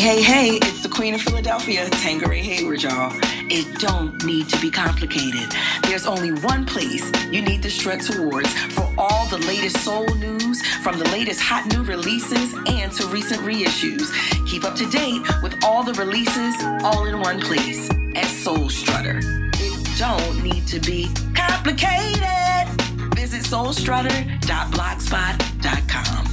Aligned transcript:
hey, 0.00 0.22
hey, 0.22 0.56
it's 0.62 0.82
the 0.82 0.88
Queen 0.88 1.14
of 1.14 1.20
Philadelphia, 1.20 1.86
Tanqueray 1.90 2.40
Hayward, 2.40 2.82
y'all. 2.82 3.12
It 3.50 3.78
don't 3.78 4.24
need 4.24 4.48
to 4.48 4.58
be 4.58 4.70
complicated. 4.70 5.54
There's 5.82 6.06
only 6.06 6.32
one 6.32 6.64
place 6.64 7.12
you 7.30 7.42
need 7.42 7.62
to 7.62 7.70
strut 7.70 8.00
towards 8.00 8.50
for 8.72 8.90
all 8.96 9.26
the 9.26 9.36
latest 9.38 9.84
soul 9.84 10.06
news, 10.14 10.66
from 10.78 10.98
the 10.98 11.04
latest 11.10 11.42
hot 11.42 11.66
new 11.66 11.82
releases 11.82 12.54
and 12.66 12.90
to 12.92 13.06
recent 13.08 13.42
reissues. 13.42 14.10
Keep 14.48 14.64
up 14.64 14.74
to 14.76 14.88
date 14.88 15.20
with 15.42 15.62
all 15.62 15.82
the 15.82 15.92
releases 15.92 16.54
all 16.82 17.04
in 17.04 17.20
one 17.20 17.38
place 17.38 17.90
at 18.16 18.24
Soul 18.24 18.70
Strutter. 18.70 19.20
It 19.22 19.98
don't 19.98 20.42
need 20.42 20.66
to 20.68 20.80
be 20.80 21.10
complicated. 21.34 22.66
Visit 23.14 23.42
soulstrutter.blogspot.com. 23.42 26.29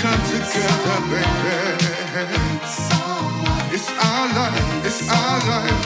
come 0.00 0.20
together, 0.30 1.00
baby. 1.10 1.88
It's 3.74 5.08
our 5.10 5.38
life. 5.48 5.77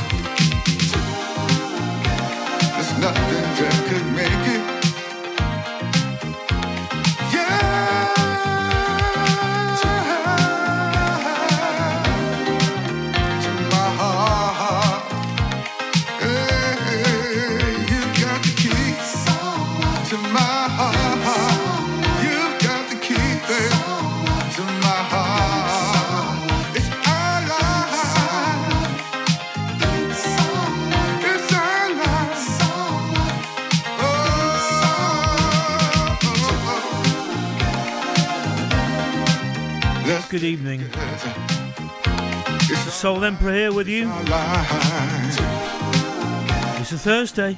Good 40.32 40.44
evening. 40.44 40.80
It's 42.70 42.94
Soul 42.94 43.22
Emperor 43.22 43.52
here 43.52 43.70
with 43.70 43.86
you. 43.86 44.10
It's 46.80 46.92
a 46.92 46.98
Thursday. 46.98 47.52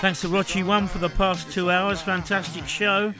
Thanks 0.00 0.22
to 0.22 0.26
Rochi 0.26 0.66
One 0.66 0.88
for 0.88 0.98
the 0.98 1.08
past 1.10 1.52
two 1.52 1.70
hours. 1.70 2.02
Fantastic 2.02 2.66
show. 2.66 3.14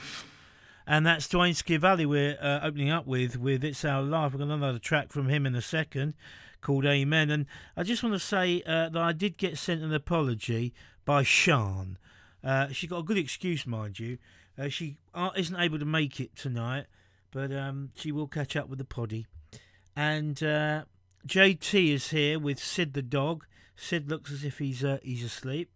and 0.85 1.05
that's 1.05 1.25
Dwayne 1.29 1.55
Scivally 1.55 2.05
we're 2.05 2.37
uh, 2.41 2.59
opening 2.63 2.89
up 2.89 3.07
with 3.07 3.39
with 3.39 3.63
It's 3.63 3.85
Our 3.85 4.01
Life. 4.01 4.33
We've 4.33 4.45
got 4.45 4.53
another 4.53 4.79
track 4.79 5.13
from 5.13 5.29
him 5.29 5.45
in 5.45 5.55
a 5.55 5.61
second 5.61 6.15
called 6.59 6.85
Amen. 6.85 7.31
And 7.31 7.45
I 7.77 7.83
just 7.83 8.03
want 8.03 8.13
to 8.13 8.19
say 8.19 8.61
uh, 8.65 8.89
that 8.89 9.01
I 9.01 9.13
did 9.13 9.37
get 9.37 9.57
sent 9.57 9.81
an 9.81 9.93
apology 9.93 10.73
by 11.05 11.23
Sean. 11.23 11.97
Uh, 12.43 12.67
she 12.73 12.87
got 12.87 12.97
a 12.97 13.03
good 13.03 13.17
excuse, 13.17 13.65
mind 13.65 13.99
you. 13.99 14.17
Uh, 14.59 14.69
she 14.69 14.97
uh, 15.13 15.29
isn't 15.35 15.59
able 15.59 15.79
to 15.79 15.85
make 15.85 16.19
it 16.19 16.35
tonight, 16.35 16.85
but 17.31 17.51
um, 17.51 17.91
she 17.95 18.11
will 18.11 18.27
catch 18.27 18.55
up 18.55 18.69
with 18.69 18.79
the 18.79 18.85
poddy. 18.85 19.27
And 19.95 20.41
uh, 20.41 20.85
JT 21.27 21.93
is 21.93 22.09
here 22.09 22.39
with 22.39 22.59
Sid 22.59 22.93
the 22.93 23.01
dog. 23.01 23.45
Sid 23.75 24.09
looks 24.09 24.31
as 24.31 24.43
if 24.43 24.57
he's 24.57 24.83
uh, 24.83 24.99
he's 25.03 25.23
asleep. 25.23 25.71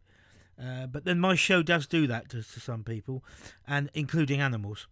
Uh, 0.62 0.86
but 0.86 1.06
then 1.06 1.20
my 1.20 1.36
show 1.36 1.64
does 1.64 1.88
do 1.88 2.06
that 2.08 2.30
to, 2.30 2.44
to 2.44 2.60
some 2.60 2.84
people, 2.84 3.24
and 3.68 3.90
including 3.94 4.42
animals. 4.42 4.88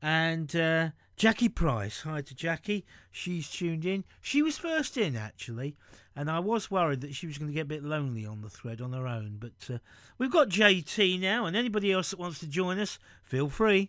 And 0.00 0.54
uh, 0.56 0.90
Jackie 1.16 1.50
Price, 1.50 2.00
hi 2.02 2.22
to 2.22 2.34
Jackie. 2.34 2.86
She's 3.10 3.50
tuned 3.50 3.84
in. 3.84 4.04
She 4.22 4.40
was 4.40 4.56
first 4.56 4.96
in 4.96 5.16
actually, 5.16 5.76
and 6.16 6.30
I 6.30 6.38
was 6.40 6.70
worried 6.70 7.00
that 7.02 7.14
she 7.14 7.26
was 7.26 7.38
going 7.38 7.50
to 7.50 7.54
get 7.54 7.62
a 7.62 7.66
bit 7.66 7.84
lonely 7.84 8.26
on 8.26 8.42
the 8.42 8.50
thread 8.50 8.80
on 8.80 8.92
her 8.92 9.06
own. 9.06 9.38
But 9.38 9.74
uh, 9.74 9.78
we've 10.18 10.30
got 10.30 10.48
JT 10.48 11.20
now, 11.20 11.46
and 11.46 11.56
anybody 11.56 11.92
else 11.92 12.10
that 12.10 12.18
wants 12.18 12.40
to 12.40 12.46
join 12.46 12.78
us, 12.78 12.98
feel 13.22 13.48
free. 13.48 13.88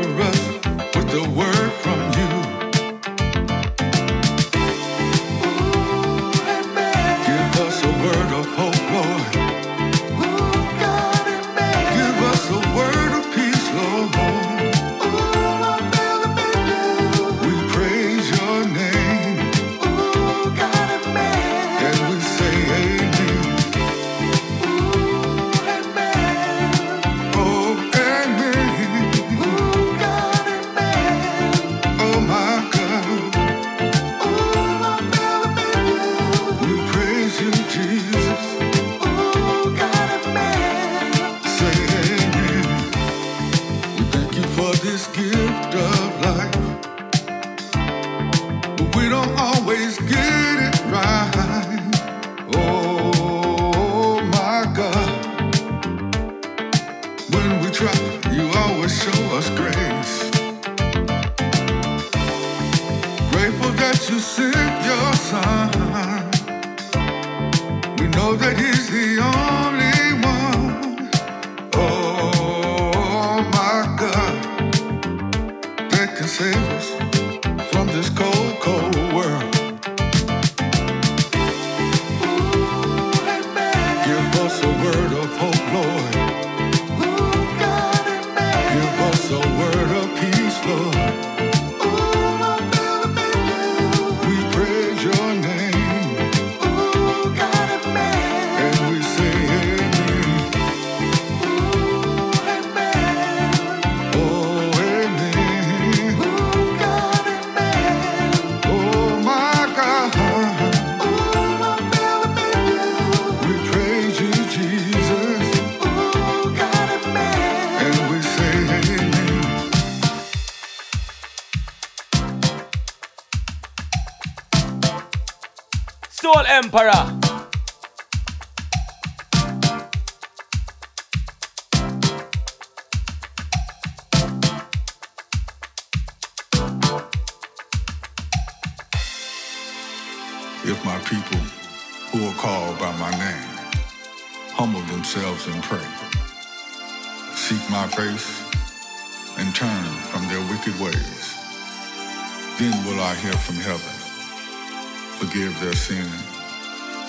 their 155.61 155.73
sin 155.75 156.07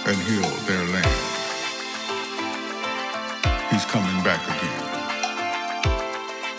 and 0.06 0.16
heal 0.28 0.42
their 0.66 0.84
land. 0.92 1.40
He's 3.70 3.84
coming 3.86 4.22
back 4.24 4.42
again. 4.46 5.06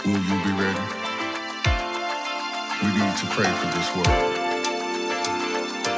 Will 0.05 0.21
you 0.23 0.43
be 0.43 0.51
ready? 0.63 0.87
We 2.83 2.89
need 2.89 3.17
to 3.17 3.27
pray 3.27 3.51
for 3.59 3.67
this 3.77 3.95
world. 3.95 4.51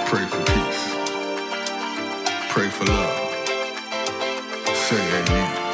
Pray 0.07 0.25
for 0.27 0.43
peace. 0.45 1.13
Pray 2.49 2.69
for 2.69 2.85
love. 2.85 3.37
Say 4.75 4.97
amen. 5.23 5.64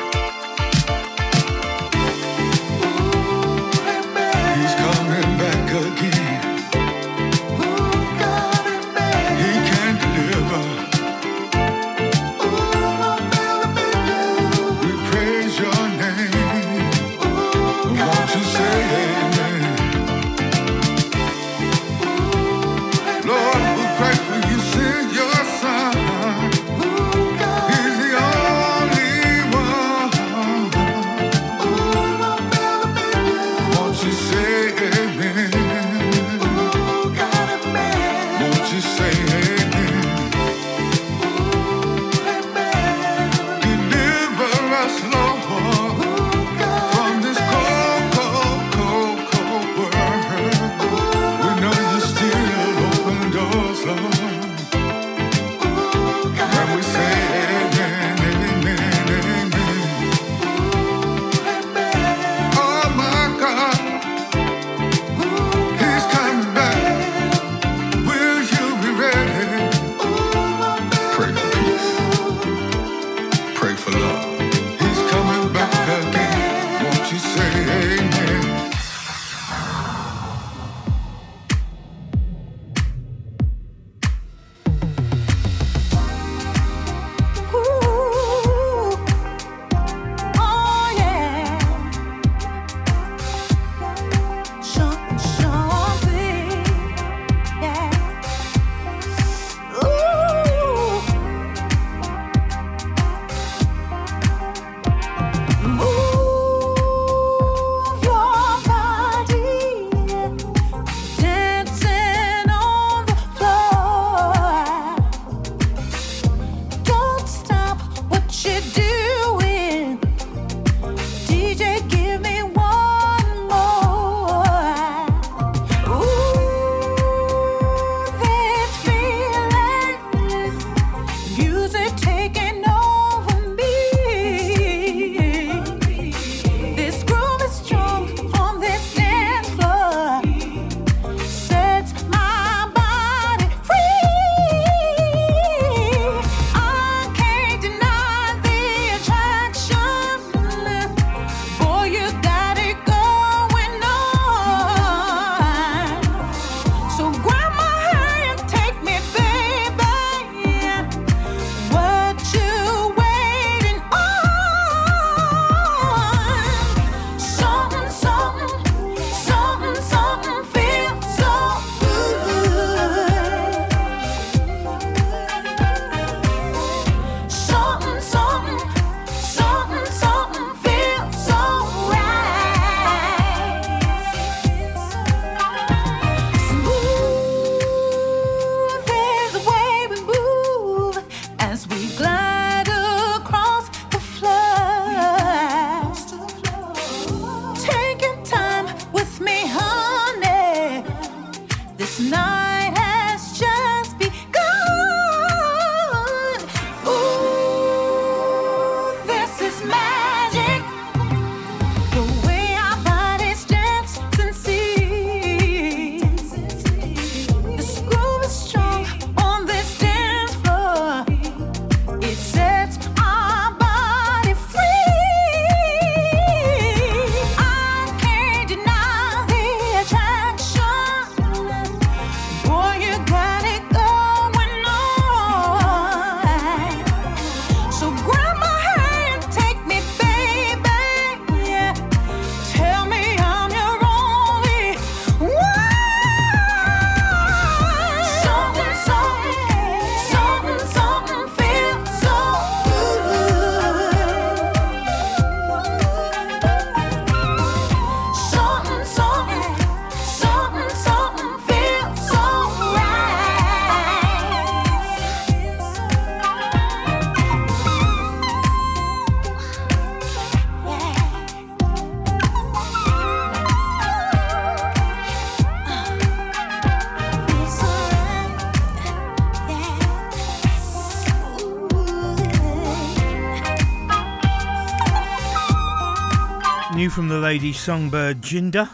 New 286.81 286.89
from 286.89 287.09
the 287.09 287.19
lady 287.19 287.53
Songbird 287.53 288.21
Jinda, 288.21 288.67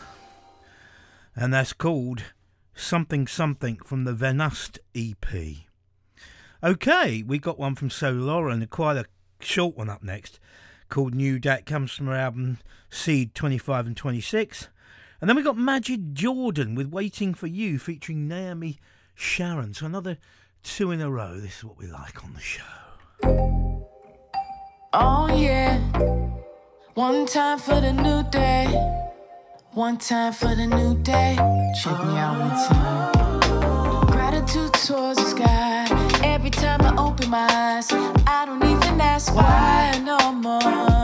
and 1.36 1.54
that's 1.54 1.74
called 1.74 2.24
Something 2.74 3.28
Something 3.28 3.80
from 3.84 4.06
the 4.06 4.14
Venust 4.14 4.80
EP. 4.96 5.26
Okay, 6.64 7.22
we 7.22 7.38
got 7.38 7.60
one 7.60 7.76
from 7.76 7.90
So 7.90 8.12
Lauren, 8.12 8.66
quite 8.68 8.96
a 8.96 9.08
short 9.42 9.76
one 9.76 9.90
up 9.90 10.04
next, 10.04 10.40
called 10.88 11.16
New 11.16 11.38
Day 11.38 11.64
comes 11.66 11.92
from 11.92 12.08
her 12.08 12.14
album 12.14 12.60
Seed 12.90 13.36
25 13.36 13.88
and 13.88 13.98
26. 13.98 14.70
And 15.20 15.30
then 15.30 15.36
we 15.36 15.44
got 15.44 15.58
Majid 15.58 16.16
Jordan 16.16 16.76
with 16.76 16.88
Waiting 16.88 17.34
for 17.34 17.48
You 17.48 17.78
featuring 17.78 18.26
Naomi 18.26 18.80
Sharon. 19.16 19.74
So 19.74 19.86
another 19.86 20.18
two 20.64 20.92
in 20.92 21.02
a 21.02 21.12
row. 21.12 21.42
This 21.42 21.58
is 21.58 21.66
what 21.66 21.78
we 21.78 21.88
like 21.88 22.24
on 22.24 22.32
the 22.32 22.40
show. 22.40 22.64
Oh, 24.94 25.28
yeah. 25.36 26.37
One 26.98 27.28
time 27.28 27.60
for 27.60 27.80
the 27.80 27.94
new 27.94 28.24
day. 28.32 28.66
One 29.74 29.98
time 29.98 30.34
for 30.34 30.56
the 30.56 30.66
new 30.66 30.96
day. 31.04 31.36
Check 31.80 32.04
me 32.04 32.18
out 32.18 32.40
one 32.40 32.58
time. 32.66 34.08
Gratitude 34.08 34.74
towards 34.74 35.20
the 35.20 35.30
sky. 35.30 35.86
Every 36.24 36.50
time 36.50 36.82
I 36.82 36.96
open 36.98 37.30
my 37.30 37.48
eyes, 37.52 37.92
I 38.26 38.48
don't 38.48 38.64
even 38.64 39.00
ask 39.00 39.32
why 39.36 40.02
no 40.04 40.32
more. 40.32 40.97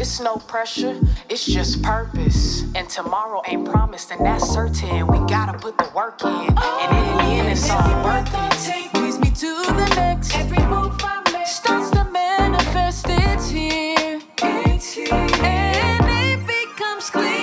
It's 0.00 0.18
no 0.18 0.36
pressure, 0.36 0.98
it's 1.28 1.44
just 1.44 1.82
purpose. 1.82 2.62
And 2.74 2.88
tomorrow 2.88 3.42
ain't 3.46 3.66
promised, 3.66 4.10
and 4.10 4.24
that's 4.24 4.48
certain. 4.48 5.06
We 5.06 5.18
gotta 5.28 5.58
put 5.58 5.76
the 5.76 5.90
work 5.94 6.22
in, 6.22 6.30
and 6.30 6.48
in 6.48 7.16
the 7.18 7.22
end, 7.22 7.48
oh, 7.48 7.50
it's 7.50 7.68
all 7.68 8.02
worth 8.02 8.32
it. 8.32 8.94
Leads 8.94 9.18
me 9.18 9.30
to 9.30 9.62
the 9.66 9.92
next. 9.96 10.34
Every 10.34 10.64
move 10.68 10.96
I 11.04 11.20
make 11.34 11.46
starts 11.46 11.90
to 11.90 12.04
manifest. 12.04 13.04
It's 13.10 13.50
here. 13.50 14.22
It's 14.42 14.90
here. 14.90 15.12
And 15.12 16.06
it 16.08 16.46
becomes 16.46 17.10
clear 17.10 17.39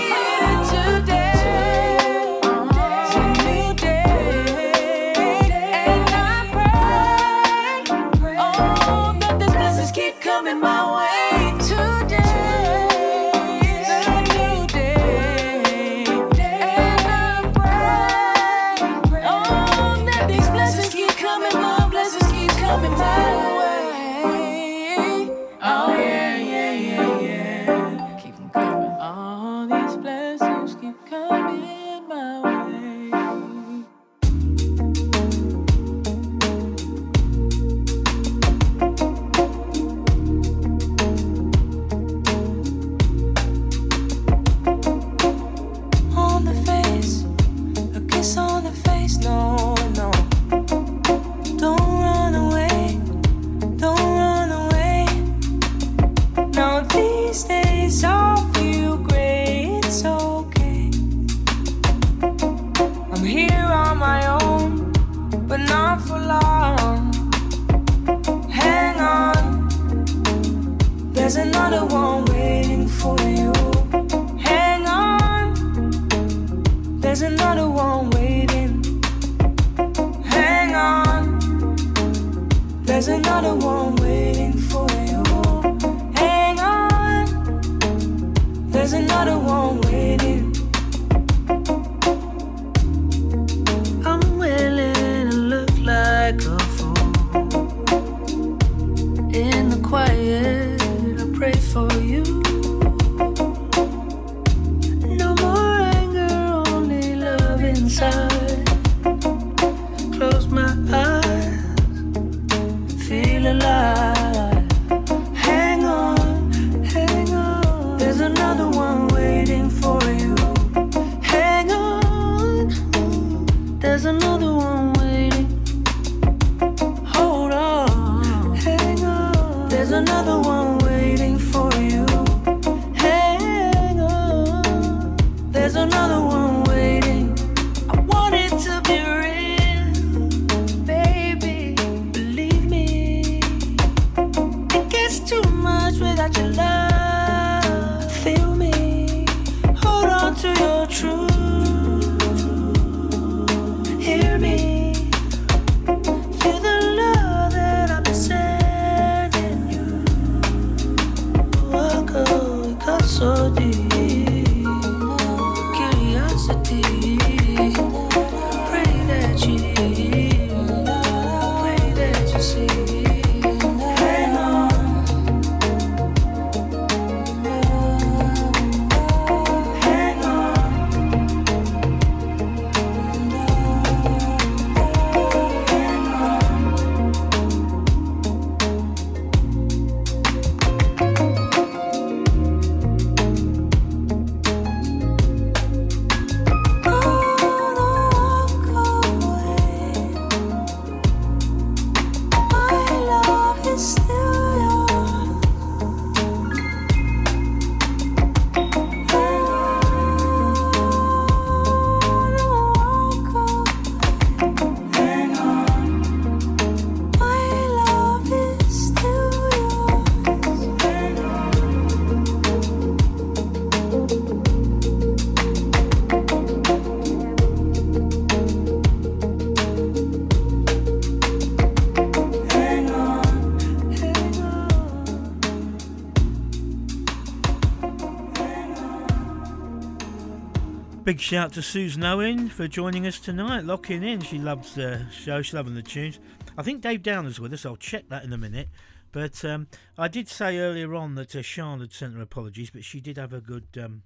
Big 241.18 241.24
shout 241.24 241.52
to 241.54 241.64
Susan 241.64 242.04
Owen 242.04 242.48
for 242.48 242.68
joining 242.68 243.08
us 243.08 243.20
tonight, 243.20 243.66
locking 243.66 244.04
in. 244.04 244.22
She 244.22 244.38
loves 244.38 244.76
the 244.76 245.08
show, 245.10 245.42
she's 245.42 245.56
loving 245.56 245.74
the 245.74 245.82
tunes. 245.82 246.20
I 246.56 246.62
think 246.62 246.82
Dave 246.82 247.02
Downer's 247.02 247.40
with 247.40 247.52
us, 247.54 247.66
I'll 247.66 247.76
check 247.76 248.08
that 248.10 248.24
in 248.24 248.34
a 248.34 248.38
minute. 248.38 248.70
But 249.12 249.44
um, 249.44 249.66
I 249.98 250.10
did 250.10 250.28
say 250.28 250.60
earlier 250.60 250.94
on 250.94 251.16
that 251.16 251.36
uh, 251.36 251.42
had 251.80 251.92
sent 251.92 252.14
her 252.14 252.22
apologies, 252.22 252.70
but 252.70 252.84
she 252.84 253.02
did 253.02 253.18
have 253.18 253.34
a 253.34 253.42
good, 253.42 253.66
um, 253.84 254.04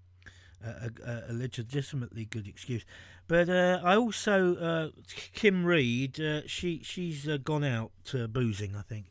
a, 0.66 0.90
a, 1.06 1.24
a, 1.32 1.34
legitimately 1.34 2.24
good 2.24 2.48
excuse. 2.48 2.86
But 3.28 3.50
uh, 3.50 3.82
I 3.84 3.98
also, 3.98 4.56
uh, 4.56 4.90
Kim 5.34 5.66
Reed, 5.66 6.18
uh, 6.18 6.44
she 6.48 6.80
she's 6.82 7.28
uh, 7.28 7.40
gone 7.44 7.66
out 7.66 7.92
boozing, 8.30 8.74
I 8.74 8.84
think. 8.84 9.08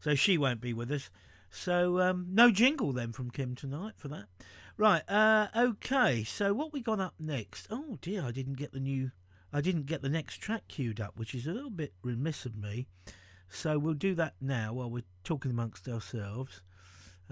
So 0.00 0.16
she 0.16 0.38
won't 0.38 0.60
be 0.60 0.72
with 0.72 0.90
us. 0.90 1.08
So 1.52 2.00
um, 2.00 2.26
no 2.32 2.50
jingle 2.50 2.92
then 2.92 3.12
from 3.12 3.30
Kim 3.30 3.54
tonight 3.54 3.92
for 3.96 4.08
that. 4.08 4.24
Right, 4.76 5.08
uh, 5.08 5.46
okay, 5.56 6.24
so 6.24 6.52
what 6.52 6.72
we 6.72 6.80
got 6.80 6.98
up 6.98 7.14
next? 7.20 7.68
Oh 7.70 7.96
dear, 8.02 8.24
I 8.24 8.32
didn't 8.32 8.54
get 8.54 8.72
the 8.72 8.80
new, 8.80 9.12
I 9.52 9.60
didn't 9.60 9.86
get 9.86 10.02
the 10.02 10.08
next 10.08 10.38
track 10.38 10.64
queued 10.66 11.00
up, 11.00 11.16
which 11.16 11.32
is 11.32 11.46
a 11.46 11.52
little 11.52 11.70
bit 11.70 11.92
remiss 12.02 12.44
of 12.44 12.56
me. 12.56 12.88
So 13.48 13.78
we'll 13.78 13.94
do 13.94 14.16
that 14.16 14.34
now 14.40 14.72
while 14.72 14.90
we're 14.90 15.04
talking 15.22 15.52
amongst 15.52 15.88
ourselves. 15.88 16.62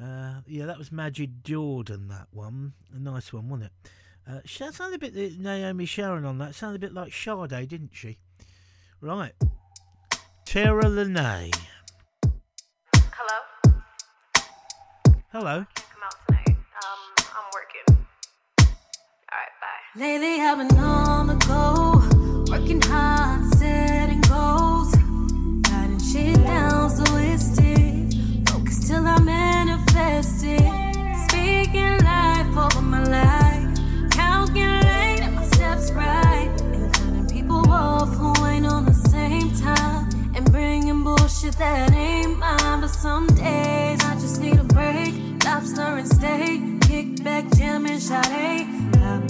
Uh, 0.00 0.42
yeah, 0.46 0.66
that 0.66 0.78
was 0.78 0.92
Majid 0.92 1.42
Jordan, 1.42 2.06
that 2.08 2.28
one. 2.30 2.74
A 2.94 2.98
nice 3.00 3.32
one, 3.32 3.48
wasn't 3.48 3.70
it? 3.70 3.90
Uh, 4.30 4.40
she 4.44 4.70
sounded 4.70 5.02
a 5.02 5.10
bit 5.10 5.16
uh, 5.16 5.34
Naomi 5.42 5.84
Sharon 5.84 6.24
on 6.24 6.38
that. 6.38 6.54
Sounded 6.54 6.76
a 6.76 6.86
bit 6.86 6.94
like 6.94 7.12
Sade, 7.12 7.68
didn't 7.68 7.90
she? 7.92 8.18
Right. 9.00 9.32
T'era 10.46 10.84
Lenae. 10.84 11.52
Hello? 12.94 13.74
Hello. 15.32 15.66
Lately 19.94 20.40
I've 20.40 20.56
been 20.56 20.78
on 20.78 21.26
the 21.26 21.34
go, 21.34 22.00
working 22.50 22.80
hard, 22.80 23.44
setting 23.56 24.22
goals, 24.22 24.96
writing 25.68 26.00
shit 26.00 26.42
down 26.46 26.88
so 26.88 27.04
it's 27.16 27.52
stick. 27.52 28.48
Focus 28.48 28.88
till 28.88 29.06
I 29.06 29.18
manifest 29.18 30.44
it. 30.44 30.62
Speaking 31.28 31.98
life 32.02 32.56
over 32.56 32.80
my 32.80 33.04
life, 33.04 34.10
calculating 34.10 35.34
my 35.34 35.44
steps 35.44 35.92
right, 35.92 36.50
and 36.62 36.94
cutting 36.94 37.28
people 37.28 37.70
off 37.70 38.08
who 38.14 38.46
ain't 38.46 38.64
on 38.64 38.86
the 38.86 38.94
same 38.94 39.54
time, 39.56 40.08
and 40.34 40.50
bringing 40.50 41.04
bullshit 41.04 41.58
that 41.58 41.92
ain't 41.92 42.38
mine. 42.38 42.80
But 42.80 42.88
some 42.88 43.26
days 43.26 44.02
I 44.04 44.14
just 44.14 44.40
need 44.40 44.58
a 44.58 44.64
lobster 45.44 45.82
and 45.82 46.08
steak, 46.08 46.60
kick 46.82 47.24
back, 47.24 47.44
jam 47.56 47.86
and 47.86 48.02
shot 48.02 48.28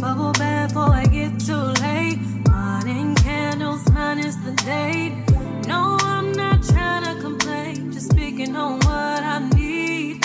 bubble 0.03 0.33
bath 0.33 0.71
before 0.71 0.91
I 0.91 1.05
get 1.05 1.39
too 1.41 1.55
late. 1.85 2.19
Morning 2.49 3.15
candles 3.15 3.89
minus 3.93 4.37
the 4.37 4.53
date. 4.65 5.15
No, 5.67 5.97
I'm 6.01 6.33
not 6.33 6.63
trying 6.63 7.05
to 7.05 7.21
complain, 7.21 7.93
just 7.93 8.11
speaking 8.11 8.57
on 8.57 8.81
what 8.81 9.23
I 9.23 9.49
need. 9.55 10.23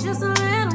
Just 0.00 0.22
a 0.22 0.28
little 0.28 0.73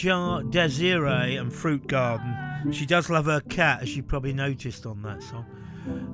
Nijah 0.00 0.50
Deziree 0.50 1.38
and 1.38 1.52
Fruit 1.52 1.86
Garden. 1.86 2.72
She 2.72 2.86
does 2.86 3.10
love 3.10 3.26
her 3.26 3.40
cat, 3.40 3.82
as 3.82 3.94
you 3.94 4.02
probably 4.02 4.32
noticed 4.32 4.86
on 4.86 5.02
that 5.02 5.22
song. 5.22 5.44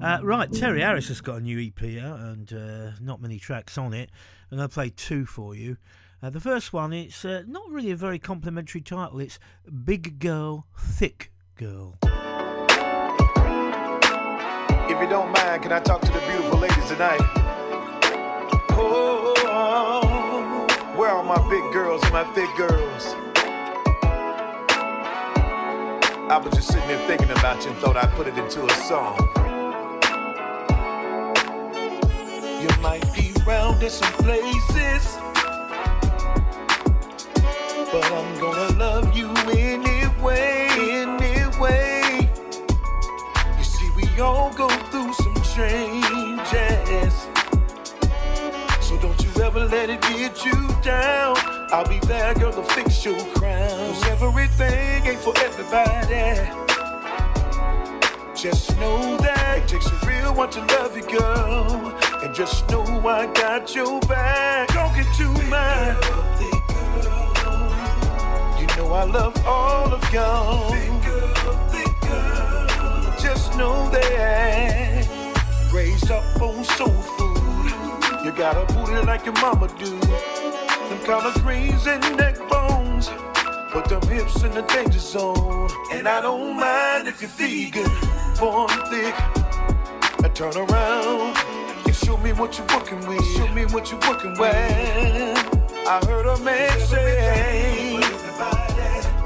Uh, 0.03 0.19
right, 0.25 0.51
Terry 0.51 0.81
Harris 0.81 1.07
has 1.07 1.21
got 1.21 1.37
a 1.37 1.41
new 1.41 1.61
EP 1.61 2.03
out 2.03 2.19
and 2.19 2.53
uh, 2.53 2.91
not 3.01 3.23
many 3.23 3.39
tracks 3.39 3.79
on 3.79 3.95
it. 3.95 4.11
I'm 4.51 4.59
going 4.59 4.69
to 4.69 4.75
play 4.75 4.91
two 4.91 5.25
for 5.25 5.55
you. 5.55 5.77
Uh, 6.21 6.31
the 6.31 6.41
first 6.41 6.73
one, 6.73 6.93
it's 6.93 7.25
uh, 7.25 7.45
not 7.47 7.71
really 7.71 7.93
a 7.93 7.97
very 7.97 8.19
complimentary 8.19 8.81
title. 8.81 9.21
It's 9.21 9.39
Big 9.85 10.19
Girl, 10.19 10.67
Thick 10.77 11.31
Girl. 11.55 11.97
If 14.89 15.01
you 15.01 15.09
don't 15.09 15.31
mind, 15.31 15.63
can 15.63 15.71
I 15.71 15.79
talk 15.79 16.01
to 16.01 16.11
the 16.11 16.23
beautiful 16.27 16.59
ladies 16.59 16.89
tonight? 16.89 17.21
Oh, 18.79 20.67
where 20.97 21.11
are 21.11 21.23
my 21.23 21.39
big 21.49 21.73
girls 21.73 22.03
my 22.11 22.25
thick 22.35 22.51
girls? 22.57 23.15
I 26.29 26.39
was 26.39 26.53
just 26.55 26.73
sitting 26.73 26.89
there 26.89 26.99
thinking 27.07 27.31
about 27.31 27.63
you 27.65 27.71
and 27.71 27.79
thought 27.79 27.97
I'd 27.97 28.11
put 28.15 28.27
it 28.27 28.37
into 28.37 28.65
a 28.65 28.71
song. 28.71 29.17
You 32.61 32.69
might 32.83 33.07
be 33.15 33.33
round 33.47 33.81
in 33.81 33.91
some 33.91 34.13
places, 34.15 35.19
but 37.93 38.05
I'm 38.11 38.41
gonna 38.41 38.77
love 38.77 39.17
you 39.17 39.31
anyway, 39.55 40.67
anyway. 40.91 42.29
You 43.57 43.65
see, 43.65 43.89
we 43.95 44.21
all 44.21 44.53
go 44.53 44.69
through 44.91 45.13
some 45.13 45.37
changes, 45.55 47.15
so 48.81 48.99
don't 48.99 49.23
you 49.23 49.43
ever 49.45 49.65
let 49.65 49.91
it 49.91 50.01
get 50.03 50.45
you 50.45 50.69
down. 50.83 51.46
I'll 51.73 51.89
be 51.89 51.99
there, 52.07 52.33
girl, 52.35 52.53
to 52.53 52.63
fix 52.75 53.05
your 53.05 53.19
crown. 53.35 53.69
Cause 53.69 54.07
everything 54.07 55.05
ain't 55.05 55.19
for 55.19 55.35
everybody. 55.39 56.41
Just 58.37 58.79
know 58.79 59.17
that 59.17 59.59
it 59.59 59.69
takes 59.69 59.87
a 59.87 60.07
real 60.07 60.33
one 60.33 60.51
to 60.51 60.61
love 60.61 60.97
you, 60.97 61.03
girl. 61.03 61.93
And 62.23 62.33
just 62.33 62.69
know 62.71 62.83
I 62.83 63.27
got 63.33 63.75
your 63.75 64.01
back. 64.03 64.69
Don't 64.69 64.95
get 64.95 65.13
too 65.17 65.33
mad. 65.51 65.97
You 68.61 68.67
know 68.77 68.93
I 68.93 69.05
love 69.05 69.37
all 69.45 69.93
of 69.93 70.13
y'all. 70.13 70.71
Just 73.19 73.57
know 73.57 73.91
that 73.91 75.09
raised 75.75 76.13
up 76.13 76.41
on 76.41 76.63
soul 76.63 76.89
food. 76.89 78.25
You 78.25 78.31
got 78.31 78.57
a 78.57 78.73
booty 78.73 79.05
like 79.05 79.25
your 79.25 79.35
mama 79.41 79.67
do. 79.79 79.99
Them 80.89 81.01
collard 81.05 81.35
greens 81.43 81.85
and 81.89 82.01
neck 82.17 82.39
bones. 82.49 83.11
Put 83.71 83.89
them 83.89 84.03
hips 84.03 84.45
in 84.45 84.53
the 84.53 84.63
danger 84.63 85.01
zone. 85.01 85.69
And 85.93 86.07
I 86.07 86.21
don't 86.21 86.57
mind 86.57 87.09
if 87.09 87.21
you're 87.21 87.31
vegan, 87.31 87.91
born 88.39 88.69
thick. 88.89 89.15
I 90.23 90.31
turn 90.33 90.57
around 90.57 91.37
and 91.85 91.95
show 91.95 92.17
me 92.19 92.33
what 92.33 92.57
you're 92.57 92.69
working 92.69 93.05
with. 93.09 93.25
Show 93.37 93.49
me 93.53 93.65
what 93.67 93.91
you're 93.91 94.01
working 94.09 94.39
with. 94.39 95.57
I 95.89 96.01
heard 96.07 96.27
a 96.27 96.39
man 96.45 96.79
say, 96.87 97.97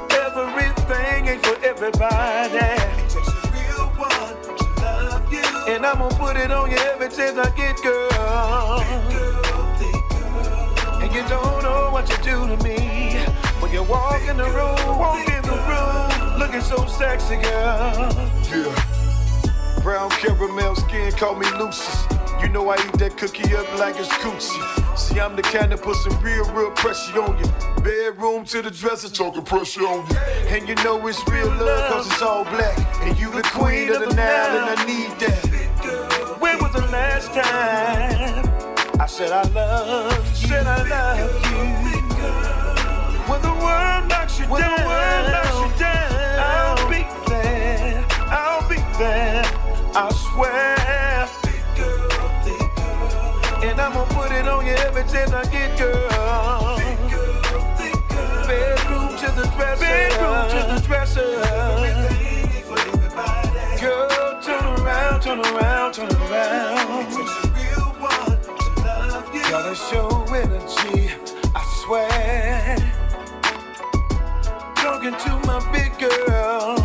everything 0.09 1.27
ain't 1.27 1.45
for 1.45 1.63
everybody. 1.63 2.57
And 5.69 5.85
I'm 5.85 5.99
gonna 5.99 6.15
put 6.15 6.37
it 6.37 6.51
on 6.51 6.71
you 6.71 6.77
every 6.77 7.09
chance 7.09 7.37
I 7.37 7.55
get, 7.55 7.77
girl 7.83 9.40
you 11.13 11.27
don't 11.27 11.63
know 11.63 11.89
what 11.91 12.09
you 12.09 12.17
do 12.17 12.47
to 12.47 12.63
me. 12.63 13.19
When 13.59 13.71
you 13.71 13.83
walk 13.83 14.21
in 14.27 14.37
the 14.37 14.45
room, 14.45 14.97
walk 14.97 15.27
in 15.27 15.41
the 15.43 15.57
room, 15.69 16.39
looking 16.39 16.61
so 16.61 16.85
sexy, 16.87 17.35
girl. 17.35 18.11
Yeah. 18.49 19.81
Brown 19.83 20.09
caramel 20.11 20.75
skin, 20.75 21.11
call 21.13 21.35
me 21.35 21.47
Lucius. 21.57 22.05
You 22.41 22.49
know 22.49 22.69
I 22.69 22.75
eat 22.75 22.93
that 22.99 23.17
cookie 23.17 23.55
up 23.55 23.67
like 23.77 23.95
it's 23.97 24.09
coochie. 24.09 24.97
See, 24.97 25.19
I'm 25.19 25.35
the 25.35 25.41
kind 25.41 25.71
that 25.71 25.81
put 25.81 25.95
some 25.97 26.19
real, 26.23 26.45
real 26.53 26.71
pressure 26.71 27.21
on 27.21 27.37
you. 27.37 27.51
Bedroom 27.83 28.45
to 28.45 28.61
the 28.61 28.71
dresser, 28.71 29.09
talking 29.09 29.43
pressure 29.43 29.81
on 29.81 30.07
you. 30.07 30.17
And 30.47 30.67
you 30.67 30.75
know 30.83 31.05
it's 31.07 31.21
real 31.29 31.47
love, 31.47 31.91
cause 31.91 32.07
it's 32.07 32.21
all 32.21 32.43
black. 32.45 32.77
And 33.01 33.17
you 33.19 33.31
the 33.31 33.43
queen 33.43 33.89
of 33.89 33.99
the 33.99 34.15
Nile, 34.15 34.69
and 34.69 34.79
I 34.79 34.85
need 34.85 35.19
that. 35.19 36.37
When 36.39 36.57
was 36.59 36.73
the 36.73 36.87
last 36.87 37.33
time? 37.33 38.50
I 39.01 39.07
said 39.07 39.31
I 39.31 39.41
love 39.49 40.29
you. 40.29 40.35
Said 40.35 40.67
I 40.67 40.87
love 40.87 41.17
you. 41.17 41.65
When 43.25 43.41
the 43.41 43.49
world 43.49 44.07
knocks 44.07 44.37
you 44.37 44.45
when 44.45 44.61
down, 44.61 44.77
the 44.77 44.85
world 44.85 45.25
knocks 45.33 45.57
you 45.57 45.69
down, 45.79 46.13
I'll 46.37 46.87
be 46.87 47.01
there. 47.27 48.05
I'll 48.29 48.69
be 48.69 48.75
there. 48.99 49.41
I 49.95 50.11
swear. 50.13 50.77
And 53.67 53.81
I'm 53.81 53.93
gonna 53.93 54.13
put 54.13 54.31
it 54.31 54.47
on 54.47 54.67
you 54.67 54.73
every 54.73 55.01
chance 55.11 55.31
I 55.33 55.45
get, 55.45 55.79
girl. 55.79 56.77
Bedroom 58.45 59.17
to 59.17 59.31
the 59.31 59.47
dresser. 59.57 59.81
Bedroom 59.81 60.45
to 60.53 60.59
the 60.75 60.79
dresser. 60.85 61.41
Girl, 63.81 64.41
turn 64.43 64.63
around, 64.63 65.21
turn 65.21 65.39
around, 65.39 65.93
turn 65.95 66.15
around. 66.21 67.40
Gotta 69.51 69.75
show 69.75 70.07
energy, 70.33 71.11
I 71.53 71.63
swear. 71.83 72.77
Talking 74.77 75.11
to 75.11 75.45
my 75.45 75.59
big 75.73 75.99
girl, 75.99 76.77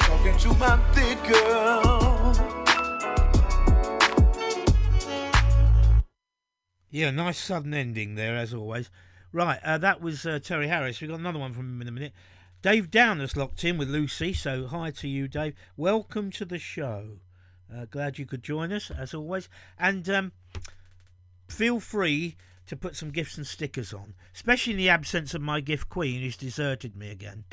talking 0.00 0.38
to 0.38 0.54
my 0.54 0.78
thick 0.94 1.22
girl. 1.28 2.32
Yeah, 6.88 7.10
nice 7.10 7.36
sudden 7.36 7.74
ending 7.74 8.14
there, 8.14 8.38
as 8.38 8.54
always. 8.54 8.88
Right, 9.30 9.60
uh, 9.62 9.76
that 9.76 10.00
was 10.00 10.24
uh, 10.24 10.38
Terry 10.42 10.68
Harris. 10.68 11.02
We've 11.02 11.10
got 11.10 11.20
another 11.20 11.38
one 11.38 11.52
from 11.52 11.74
him 11.74 11.82
in 11.82 11.88
a 11.88 11.92
minute. 11.92 12.14
Dave 12.62 12.90
Downer's 12.90 13.36
locked 13.36 13.62
in 13.64 13.76
with 13.76 13.90
Lucy, 13.90 14.32
so 14.32 14.66
hi 14.66 14.92
to 14.92 15.08
you, 15.08 15.28
Dave. 15.28 15.54
Welcome 15.76 16.30
to 16.30 16.46
the 16.46 16.58
show. 16.58 17.18
Uh, 17.70 17.84
glad 17.84 18.18
you 18.18 18.24
could 18.24 18.42
join 18.42 18.72
us, 18.72 18.90
as 18.90 19.12
always. 19.12 19.50
And 19.78 20.08
um, 20.08 20.32
feel 21.48 21.80
free 21.80 22.36
to 22.66 22.76
put 22.76 22.96
some 22.96 23.10
gifts 23.10 23.36
and 23.36 23.46
stickers 23.46 23.92
on, 23.92 24.14
especially 24.34 24.72
in 24.74 24.78
the 24.78 24.88
absence 24.88 25.34
of 25.34 25.40
my 25.40 25.60
gift 25.60 25.88
queen 25.88 26.20
who's 26.20 26.36
deserted 26.36 26.96
me 26.96 27.10
again. 27.10 27.44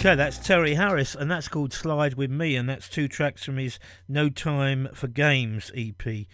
Okay, 0.00 0.14
that's 0.14 0.38
Terry 0.38 0.76
Harris, 0.76 1.14
and 1.14 1.30
that's 1.30 1.46
called 1.46 1.74
Slide 1.74 2.14
With 2.14 2.30
Me, 2.30 2.56
and 2.56 2.66
that's 2.66 2.88
two 2.88 3.06
tracks 3.06 3.44
from 3.44 3.58
his 3.58 3.78
No 4.08 4.30
Time 4.30 4.88
for 4.94 5.08
Games 5.08 5.70
EP. 5.76 6.24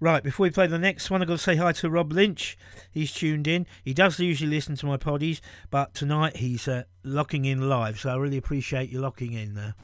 Right, 0.00 0.22
before 0.22 0.44
we 0.44 0.50
play 0.50 0.66
the 0.68 0.78
next 0.78 1.10
one, 1.10 1.20
I've 1.20 1.28
got 1.28 1.34
to 1.34 1.38
say 1.38 1.56
hi 1.56 1.72
to 1.72 1.90
Rob 1.90 2.12
Lynch. 2.12 2.56
He's 2.90 3.12
tuned 3.12 3.46
in. 3.46 3.66
He 3.84 3.92
does 3.92 4.18
usually 4.18 4.48
listen 4.48 4.76
to 4.76 4.86
my 4.86 4.96
poddies, 4.96 5.42
but 5.70 5.92
tonight 5.92 6.38
he's 6.38 6.66
uh, 6.66 6.84
locking 7.02 7.44
in 7.44 7.68
live, 7.68 8.00
so 8.00 8.08
I 8.08 8.16
really 8.16 8.38
appreciate 8.38 8.88
you 8.88 9.00
locking 9.00 9.34
in 9.34 9.52
there. 9.52 9.74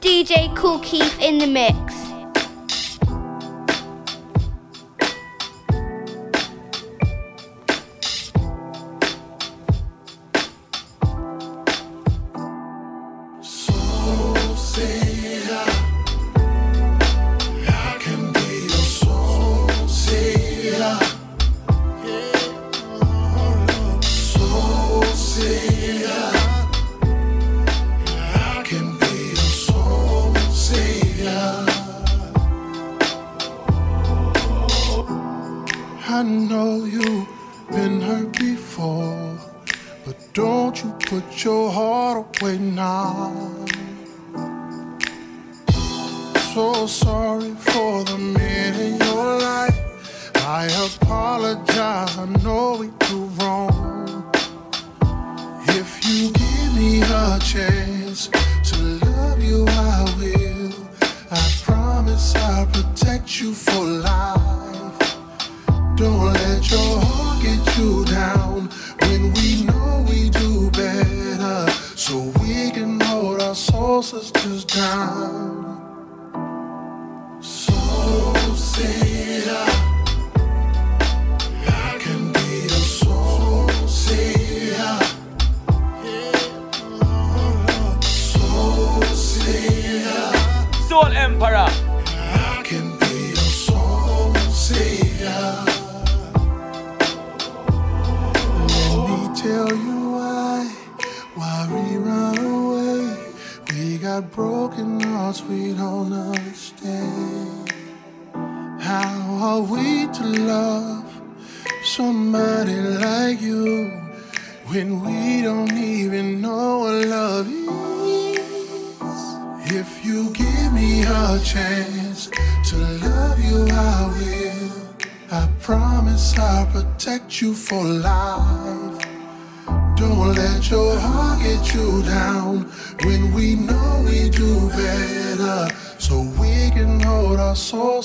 DJ 0.00 0.56
Kool 0.56 0.78
Keith 0.78 1.20
in 1.20 1.36
the 1.36 1.46
mix. 1.46 1.97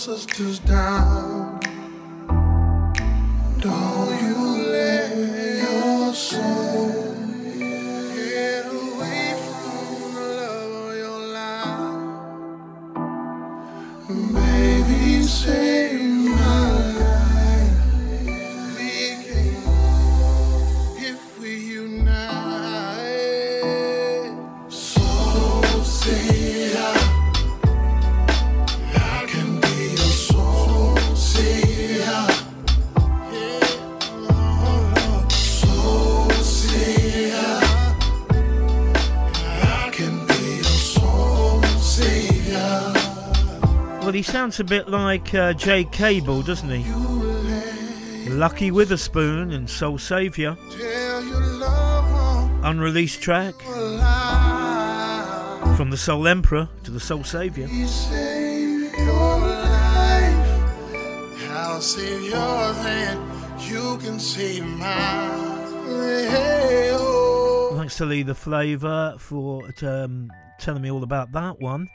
else 0.08 0.20
is 0.20 0.26
Tuesday. 0.26 0.73
Sounds 44.24 44.60
a 44.60 44.64
bit 44.64 44.90
like 44.90 45.34
uh, 45.34 45.54
Jay 45.54 45.84
Cable, 45.86 46.42
doesn't 46.42 46.70
he? 46.70 46.84
Lucky 48.30 48.72
Witherspoon 48.72 49.52
and 49.52 49.70
Soul 49.70 49.98
Savior. 49.98 50.58
Unreleased 52.64 53.22
track. 53.22 53.54
From 55.78 55.90
the 55.92 55.98
Soul 55.98 56.28
Emperor 56.28 56.68
to 56.84 56.92
the 56.92 57.00
Soul 57.00 57.24
Savior. 57.24 57.68
I'll 61.52 61.82
save 61.82 62.24
yours 62.24 62.78
and 62.86 63.62
you 63.62 63.98
can 64.00 64.20
save 64.20 64.66
mine. 64.66 65.54
Thanks 67.78 67.98
to 67.98 68.06
Lee 68.06 68.24
the 68.24 68.36
Flavour 68.36 69.16
for 69.20 69.70
um, 69.84 70.32
telling 70.58 70.82
me 70.82 70.92
all 70.92 71.04
about 71.04 71.32
that 71.32 71.60
one. 71.60 71.90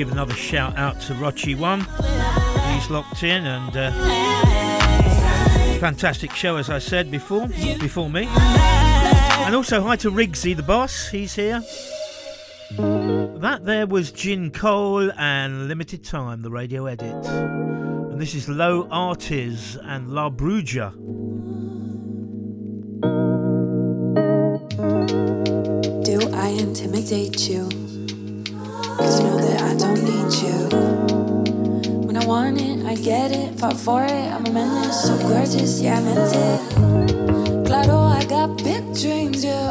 give 0.00 0.12
another 0.12 0.32
shout 0.32 0.74
out 0.78 0.98
to 0.98 1.12
Rochi 1.12 1.54
One. 1.54 1.80
He's 2.72 2.88
locked 2.88 3.22
in 3.22 3.44
and 3.44 3.76
uh, 3.76 3.90
fantastic 5.78 6.30
show, 6.32 6.56
as 6.56 6.70
I 6.70 6.78
said 6.78 7.10
before, 7.10 7.46
before 7.48 8.08
me. 8.08 8.24
And 8.24 9.54
also 9.54 9.82
hi 9.82 9.96
to 9.96 10.10
Rigsy 10.10 10.56
the 10.56 10.62
boss. 10.62 11.08
He's 11.08 11.34
here. 11.34 11.60
That 12.78 13.60
there 13.64 13.86
was 13.86 14.10
Jynn 14.10 14.54
Cole 14.54 15.12
and 15.18 15.68
Limited 15.68 16.02
Time, 16.02 16.40
the 16.40 16.50
radio 16.50 16.86
edit. 16.86 17.26
And 17.26 18.18
this 18.18 18.34
is 18.34 18.48
Lo 18.48 18.84
Artiz 18.84 19.76
and 19.82 20.08
La 20.08 20.30
Bruja. 20.30 20.94
Do 26.04 26.30
I 26.32 26.48
intimidate 26.48 27.50
you? 27.50 27.68
you. 30.42 30.68
When 32.06 32.16
I 32.16 32.24
want 32.24 32.60
it, 32.60 32.84
I 32.84 32.94
get 32.94 33.32
it. 33.32 33.58
Fought 33.58 33.76
for 33.76 34.04
it, 34.04 34.10
I'm 34.10 34.46
a 34.46 34.50
menace. 34.50 35.02
So 35.04 35.16
gorgeous, 35.18 35.80
yeah, 35.80 35.98
I 35.98 36.02
meant 36.02 36.34
it. 36.34 37.66
Claro, 37.66 37.98
I 37.98 38.24
got 38.24 38.56
big 38.62 38.84
dreams, 38.94 39.44
yeah. 39.44 39.70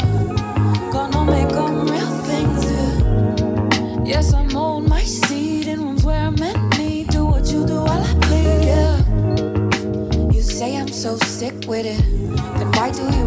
Gonna 0.91 1.23
make 1.25 1.49
them 1.49 1.87
real 1.87 2.13
things, 2.29 2.65
yeah. 2.65 4.03
Yes, 4.05 4.33
I'm 4.33 4.55
old, 4.55 4.87
my 4.87 5.01
seat 5.01 5.67
in 5.67 5.79
rooms 5.81 6.03
where 6.03 6.19
I'm 6.19 6.41
at 6.43 6.77
me. 6.77 7.05
Do 7.05 7.25
what 7.25 7.51
you 7.51 7.65
do 7.65 7.81
while 7.81 8.03
I 8.03 8.13
play, 8.21 8.65
yeah. 8.65 10.31
You 10.31 10.41
say 10.41 10.77
I'm 10.77 10.89
so 10.89 11.17
sick 11.17 11.55
with 11.67 11.85
it. 11.85 12.03
Then 12.57 12.71
why 12.73 12.91
do 12.91 13.03
you 13.17 13.25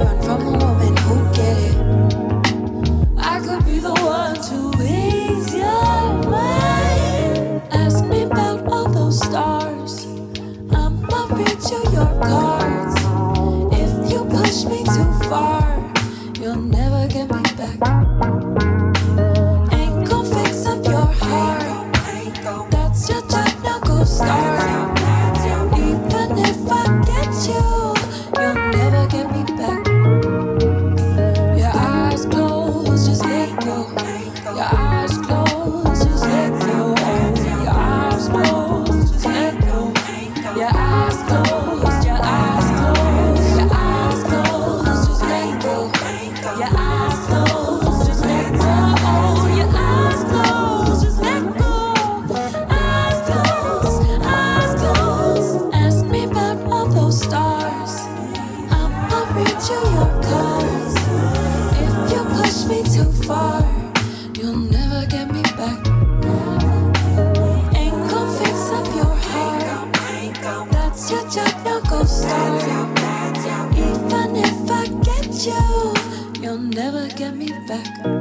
never 76.75 77.07
get 77.09 77.35
me 77.37 77.49
back. 77.69 78.12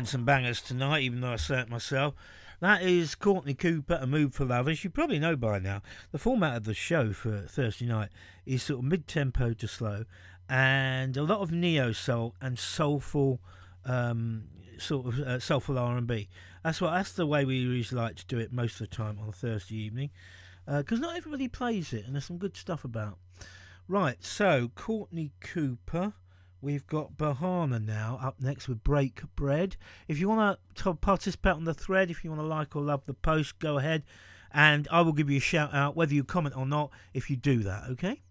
Playing 0.00 0.06
some 0.06 0.24
bangers 0.24 0.62
tonight, 0.62 1.02
even 1.02 1.20
though 1.20 1.32
I 1.32 1.36
say 1.36 1.60
it 1.60 1.68
myself. 1.68 2.14
That 2.60 2.80
is 2.80 3.14
Courtney 3.14 3.52
Cooper, 3.52 3.98
A 4.00 4.06
Mood 4.06 4.32
for 4.32 4.46
Love. 4.46 4.66
As 4.66 4.82
you 4.82 4.88
probably 4.88 5.18
know 5.18 5.36
by 5.36 5.58
now, 5.58 5.82
the 6.10 6.18
format 6.18 6.56
of 6.56 6.64
the 6.64 6.72
show 6.72 7.12
for 7.12 7.42
Thursday 7.42 7.84
night 7.84 8.08
is 8.46 8.62
sort 8.62 8.78
of 8.78 8.86
mid-tempo 8.86 9.52
to 9.52 9.68
slow, 9.68 10.04
and 10.48 11.18
a 11.18 11.22
lot 11.22 11.40
of 11.40 11.52
neo 11.52 11.92
soul 11.92 12.34
and 12.40 12.58
soulful, 12.58 13.42
um, 13.84 14.44
sort 14.78 15.04
of 15.04 15.20
uh, 15.20 15.38
soulful 15.38 15.78
R&B. 15.78 16.30
That's 16.64 16.80
what. 16.80 16.92
That's 16.92 17.12
the 17.12 17.26
way 17.26 17.44
we 17.44 17.56
usually 17.56 18.00
like 18.00 18.16
to 18.16 18.26
do 18.26 18.38
it 18.38 18.54
most 18.54 18.80
of 18.80 18.88
the 18.88 18.96
time 18.96 19.18
on 19.20 19.32
Thursday 19.32 19.76
evening, 19.76 20.08
because 20.66 20.98
not 20.98 21.14
everybody 21.14 21.46
plays 21.46 21.92
it, 21.92 22.06
and 22.06 22.14
there's 22.14 22.24
some 22.24 22.38
good 22.38 22.56
stuff 22.56 22.84
about. 22.84 23.18
Right, 23.86 24.16
so 24.24 24.70
Courtney 24.74 25.32
Cooper. 25.40 26.14
We've 26.62 26.86
got 26.86 27.16
Berhana 27.16 27.84
now 27.84 28.18
up 28.22 28.40
next 28.40 28.68
with 28.68 28.84
Break 28.84 29.22
Bread. 29.34 29.76
If 30.08 30.18
you 30.18 30.28
want 30.28 30.58
to 30.76 30.94
participate 30.94 31.54
on 31.54 31.64
the 31.64 31.74
thread, 31.74 32.10
if 32.10 32.22
you 32.22 32.30
want 32.30 32.42
to 32.42 32.46
like 32.46 32.76
or 32.76 32.82
love 32.82 33.06
the 33.06 33.14
post, 33.14 33.58
go 33.58 33.78
ahead 33.78 34.02
and 34.52 34.88
I 34.90 35.00
will 35.02 35.12
give 35.12 35.30
you 35.30 35.38
a 35.38 35.40
shout 35.40 35.72
out 35.72 35.96
whether 35.96 36.14
you 36.14 36.24
comment 36.24 36.56
or 36.56 36.66
not 36.66 36.90
if 37.14 37.30
you 37.30 37.36
do 37.36 37.60
that, 37.60 37.84
okay? 37.90 38.22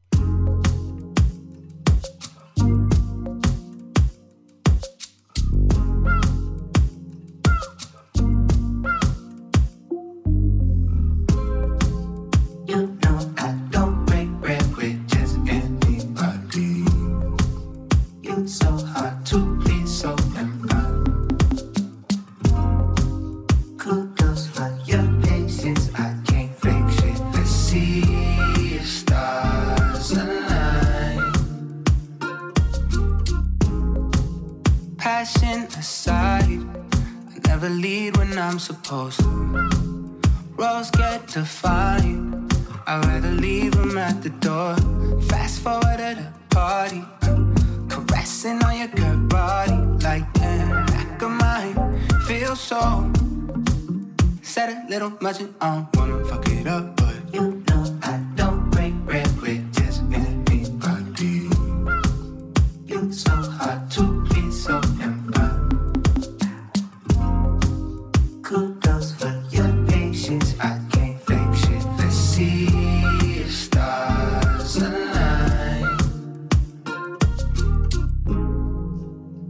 Kudos 68.49 69.11
for 69.11 69.43
your 69.51 69.71
patience. 69.85 70.55
I 70.59 70.81
can't 70.91 71.21
fake 71.21 71.53
shit. 71.53 71.85
Let's 71.99 72.15
see 72.15 72.65
if 72.65 73.53
stars 73.53 74.77
align. 74.77 75.97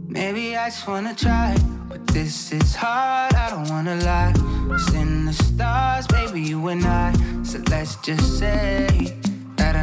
Maybe 0.06 0.54
I 0.54 0.68
just 0.68 0.86
wanna 0.86 1.14
try, 1.14 1.56
but 1.88 2.06
this 2.08 2.52
is 2.52 2.74
hard. 2.74 3.32
I 3.32 3.48
don't 3.48 3.70
wanna 3.70 3.96
lie. 4.04 4.34
It's 4.74 4.92
in 4.92 5.24
the 5.24 5.32
stars, 5.32 6.06
baby, 6.06 6.42
you 6.42 6.68
and 6.68 6.84
I. 6.84 7.14
So 7.42 7.58
let's 7.70 7.96
just 8.04 8.38
say 8.38 9.18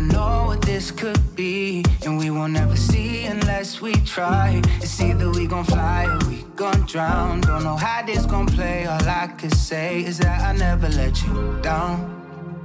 know 0.08 0.46
what 0.48 0.62
this 0.62 0.92
could 0.92 1.36
be, 1.36 1.84
and 2.06 2.18
we 2.18 2.30
won't 2.30 2.58
ever 2.58 2.76
see 2.76 3.26
unless 3.26 3.82
we 3.82 3.94
try. 4.06 4.62
It's 4.82 5.00
either 5.02 5.30
we 5.32 5.48
gon' 5.48 5.66
fly 5.66 6.06
or 6.06 6.20
we 6.30 6.44
gon' 6.56 6.82
drown. 6.86 7.42
Don't 7.42 7.64
know 7.64 7.76
how 7.76 8.06
this 8.06 8.26
gon' 8.26 8.48
play. 8.48 8.86
All 8.86 9.08
I 9.08 9.28
could 9.28 9.54
say 9.54 10.04
is 10.04 10.18
that 10.20 10.42
I 10.42 10.54
never 10.54 10.90
let 10.90 11.22
you 11.24 11.60
down. 11.62 12.14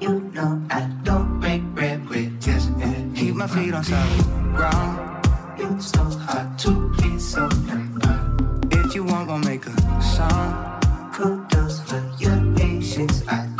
You 0.00 0.20
know 0.34 0.60
I 0.70 0.80
don't 1.04 1.40
break 1.40 1.62
bread 1.74 2.08
with 2.08 2.40
just 2.40 2.70
anybody. 2.80 3.20
Keep 3.20 3.34
my 3.36 3.46
feet 3.46 3.74
on 3.74 3.84
solid 3.84 4.24
ground. 4.56 4.92
You 5.58 5.80
so 5.80 6.02
hard 6.04 6.58
to 6.60 6.92
please, 6.96 7.24
so 7.24 7.48
If 8.70 8.94
you 8.94 9.04
want, 9.04 9.28
gon' 9.28 9.40
make 9.44 9.66
a 9.66 10.02
song. 10.02 10.80
Kudos 11.14 11.80
for 11.80 12.02
your 12.18 12.38
patience. 12.56 13.22
I 13.28 13.51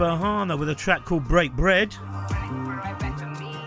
Berhana 0.00 0.58
with 0.58 0.70
a 0.70 0.74
track 0.74 1.04
called 1.04 1.28
Break 1.28 1.52
Bread. 1.52 1.94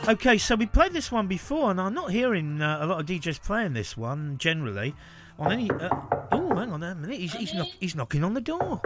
Okay, 0.08 0.40
so 0.40 0.56
we 0.56 0.66
played 0.66 0.92
this 0.92 1.12
one 1.12 1.28
before, 1.28 1.70
and 1.70 1.80
I'm 1.80 1.94
not 1.94 2.10
hearing 2.10 2.60
uh, 2.60 2.80
a 2.82 2.88
lot 2.88 3.00
of 3.00 3.06
DJs 3.06 3.40
playing 3.44 3.74
this 3.74 3.96
one 3.96 4.40
generally. 4.40 4.96
On 5.38 5.52
any, 5.52 5.70
uh, 5.70 5.90
oh, 6.32 6.56
hang 6.56 6.72
on 6.72 6.82
a 6.82 6.96
minute, 6.96 7.20
he's 7.20 7.34
he's, 7.34 7.54
knock, 7.54 7.68
he's 7.80 7.96
knocking 7.96 8.24
on 8.24 8.34
the 8.34 8.42
door. 8.42 8.82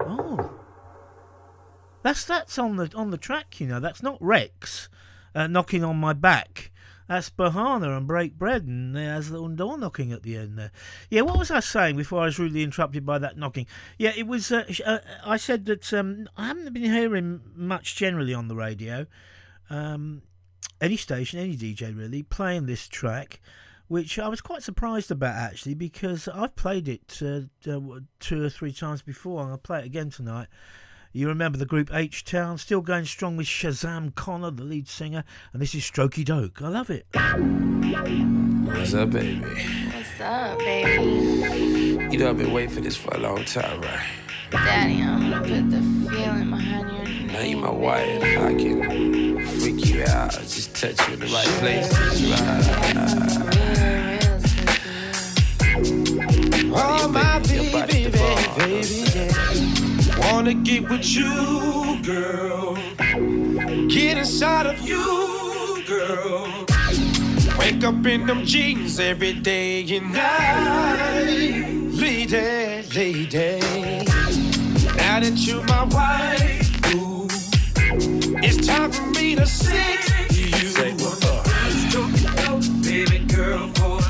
Oh, 0.00 0.58
that's 2.02 2.24
that's 2.24 2.58
on 2.58 2.76
the 2.76 2.90
on 2.94 3.10
the 3.10 3.18
track, 3.18 3.60
you 3.60 3.66
know. 3.66 3.78
That's 3.78 4.02
not 4.02 4.16
Rex 4.18 4.88
uh, 5.34 5.48
knocking 5.48 5.84
on 5.84 5.96
my 5.98 6.14
back. 6.14 6.70
That's 7.08 7.30
Berhana 7.30 7.96
and 7.96 8.06
Break 8.06 8.38
Bread, 8.38 8.64
and 8.64 8.94
there's 8.94 9.30
a 9.30 9.32
little 9.32 9.48
door 9.48 9.78
knocking 9.78 10.12
at 10.12 10.22
the 10.22 10.36
end 10.36 10.58
there. 10.58 10.70
Yeah, 11.08 11.22
what 11.22 11.38
was 11.38 11.50
I 11.50 11.60
saying 11.60 11.96
before 11.96 12.20
I 12.20 12.26
was 12.26 12.38
rudely 12.38 12.62
interrupted 12.62 13.06
by 13.06 13.18
that 13.18 13.38
knocking? 13.38 13.66
Yeah, 13.96 14.12
it 14.14 14.26
was. 14.26 14.52
Uh, 14.52 14.64
uh, 14.84 14.98
I 15.24 15.38
said 15.38 15.64
that 15.66 15.90
um, 15.94 16.28
I 16.36 16.48
haven't 16.48 16.70
been 16.74 16.82
hearing 16.82 17.40
much 17.56 17.96
generally 17.96 18.34
on 18.34 18.48
the 18.48 18.56
radio, 18.56 19.06
um, 19.70 20.20
any 20.82 20.98
station, 20.98 21.40
any 21.40 21.56
DJ 21.56 21.96
really, 21.96 22.22
playing 22.22 22.66
this 22.66 22.86
track, 22.86 23.40
which 23.88 24.18
I 24.18 24.28
was 24.28 24.42
quite 24.42 24.62
surprised 24.62 25.10
about 25.10 25.34
actually 25.34 25.74
because 25.74 26.28
I've 26.28 26.56
played 26.56 26.88
it 26.88 27.20
uh, 27.22 27.40
uh, 27.70 28.00
two 28.20 28.44
or 28.44 28.50
three 28.50 28.72
times 28.72 29.00
before, 29.00 29.40
and 29.42 29.50
I'll 29.50 29.56
play 29.56 29.78
it 29.80 29.86
again 29.86 30.10
tonight. 30.10 30.48
You 31.12 31.28
remember 31.28 31.56
the 31.56 31.64
group 31.64 31.90
H 31.92 32.22
Town, 32.22 32.58
still 32.58 32.82
going 32.82 33.06
strong 33.06 33.38
with 33.38 33.46
Shazam 33.46 34.14
Conner, 34.14 34.50
the 34.50 34.62
lead 34.62 34.86
singer, 34.88 35.24
and 35.54 35.62
this 35.62 35.74
is 35.74 35.82
Strokey 35.82 36.22
Doke. 36.22 36.60
I 36.60 36.68
love 36.68 36.90
it. 36.90 37.06
What's 38.66 38.92
up, 38.92 39.10
baby? 39.10 39.40
What's 39.40 40.20
up, 40.20 40.58
baby? 40.58 42.12
You 42.12 42.18
know 42.18 42.28
I've 42.28 42.36
been 42.36 42.52
waiting 42.52 42.74
for 42.74 42.82
this 42.82 42.94
for 42.94 43.14
a 43.14 43.18
long 43.18 43.42
time, 43.46 43.80
right? 43.80 44.06
Daddy, 44.50 45.00
I'm 45.00 45.30
gonna 45.30 45.40
put 45.48 45.70
the 45.70 45.80
feeling 46.10 46.50
behind 46.50 46.92
your 46.92 47.04
name. 47.04 47.26
Now 47.28 47.40
you 47.40 47.56
my 47.56 47.70
wife. 47.70 48.22
I 48.22 48.54
can 48.54 49.46
freak 49.46 49.86
you 49.86 50.04
out. 50.04 50.32
Just 50.32 50.76
touch 50.76 51.08
you 51.08 51.14
in 51.14 51.20
the 51.20 51.26
right 51.28 51.46
places. 51.58 52.22
Right? 52.30 52.64
Oh, 56.80 57.08
my 57.08 57.38
baby, 57.38 57.72
baby, 57.72 58.10
baby, 58.58 58.86
yeah. 59.14 59.87
Wanna 60.20 60.54
get 60.54 60.88
with 60.88 61.06
you, 61.06 62.00
girl. 62.02 62.74
Get 63.88 64.18
inside 64.18 64.66
of 64.66 64.80
you, 64.80 65.84
girl. 65.86 66.66
Wake 67.58 67.84
up 67.84 68.06
in 68.06 68.26
them 68.26 68.44
jeans 68.44 68.98
every 69.00 69.32
day 69.32 69.82
and 69.96 70.12
night. 70.12 71.66
Lady, 71.92 72.82
lady. 72.94 73.60
Now 74.96 75.20
that 75.20 75.34
you're 75.36 75.64
my 75.64 75.84
wife, 75.84 76.94
ooh, 76.94 77.26
it's 78.42 78.66
time 78.66 78.90
for 78.92 79.06
me 79.06 79.34
to 79.34 79.46
sing 79.46 79.98
to 80.28 80.34
you. 80.34 80.68
Say, 80.68 80.94
uh, 82.38 82.60
baby 82.82 83.18
girl, 83.26 83.68
for 83.74 84.07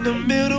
in 0.00 0.04
the 0.04 0.14
middle. 0.14 0.49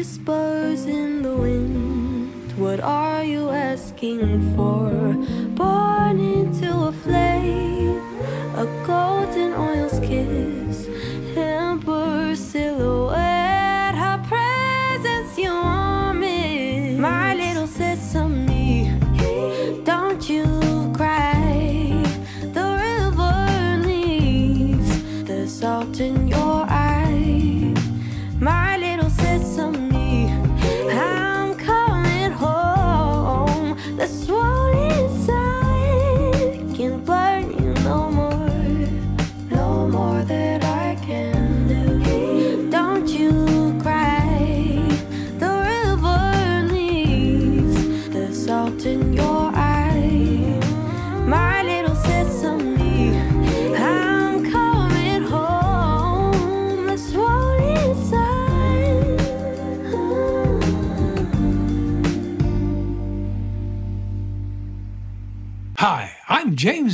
whispers 0.00 0.86
in 0.86 1.20
the 1.20 1.36
wind. 1.36 2.56
What 2.56 2.80
are 2.80 3.22
you 3.22 3.50
asking 3.50 4.56
for? 4.56 4.88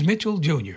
Mitchell 0.07 0.38
Jr. 0.38 0.76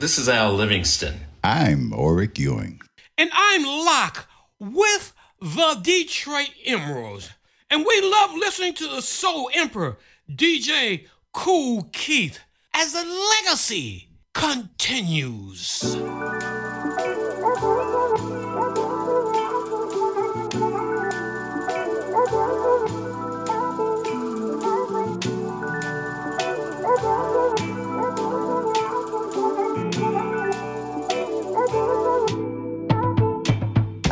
This 0.00 0.18
is 0.18 0.28
Al 0.28 0.52
Livingston. 0.54 1.20
I'm 1.44 1.92
Oric 1.92 2.36
Ewing. 2.36 2.80
And 3.16 3.30
I'm 3.32 3.62
Locke 3.62 4.28
with 4.58 5.12
the 5.40 5.78
Detroit 5.80 6.50
Emeralds. 6.64 7.30
And 7.70 7.86
we 7.86 8.00
love 8.00 8.34
listening 8.34 8.74
to 8.74 8.88
the 8.88 9.02
Soul 9.02 9.50
Emperor, 9.54 9.98
DJ 10.28 11.06
Kool 11.32 11.88
Keith, 11.92 12.40
as 12.74 12.92
the 12.92 13.04
legacy 13.44 14.08
continues. 14.34 15.96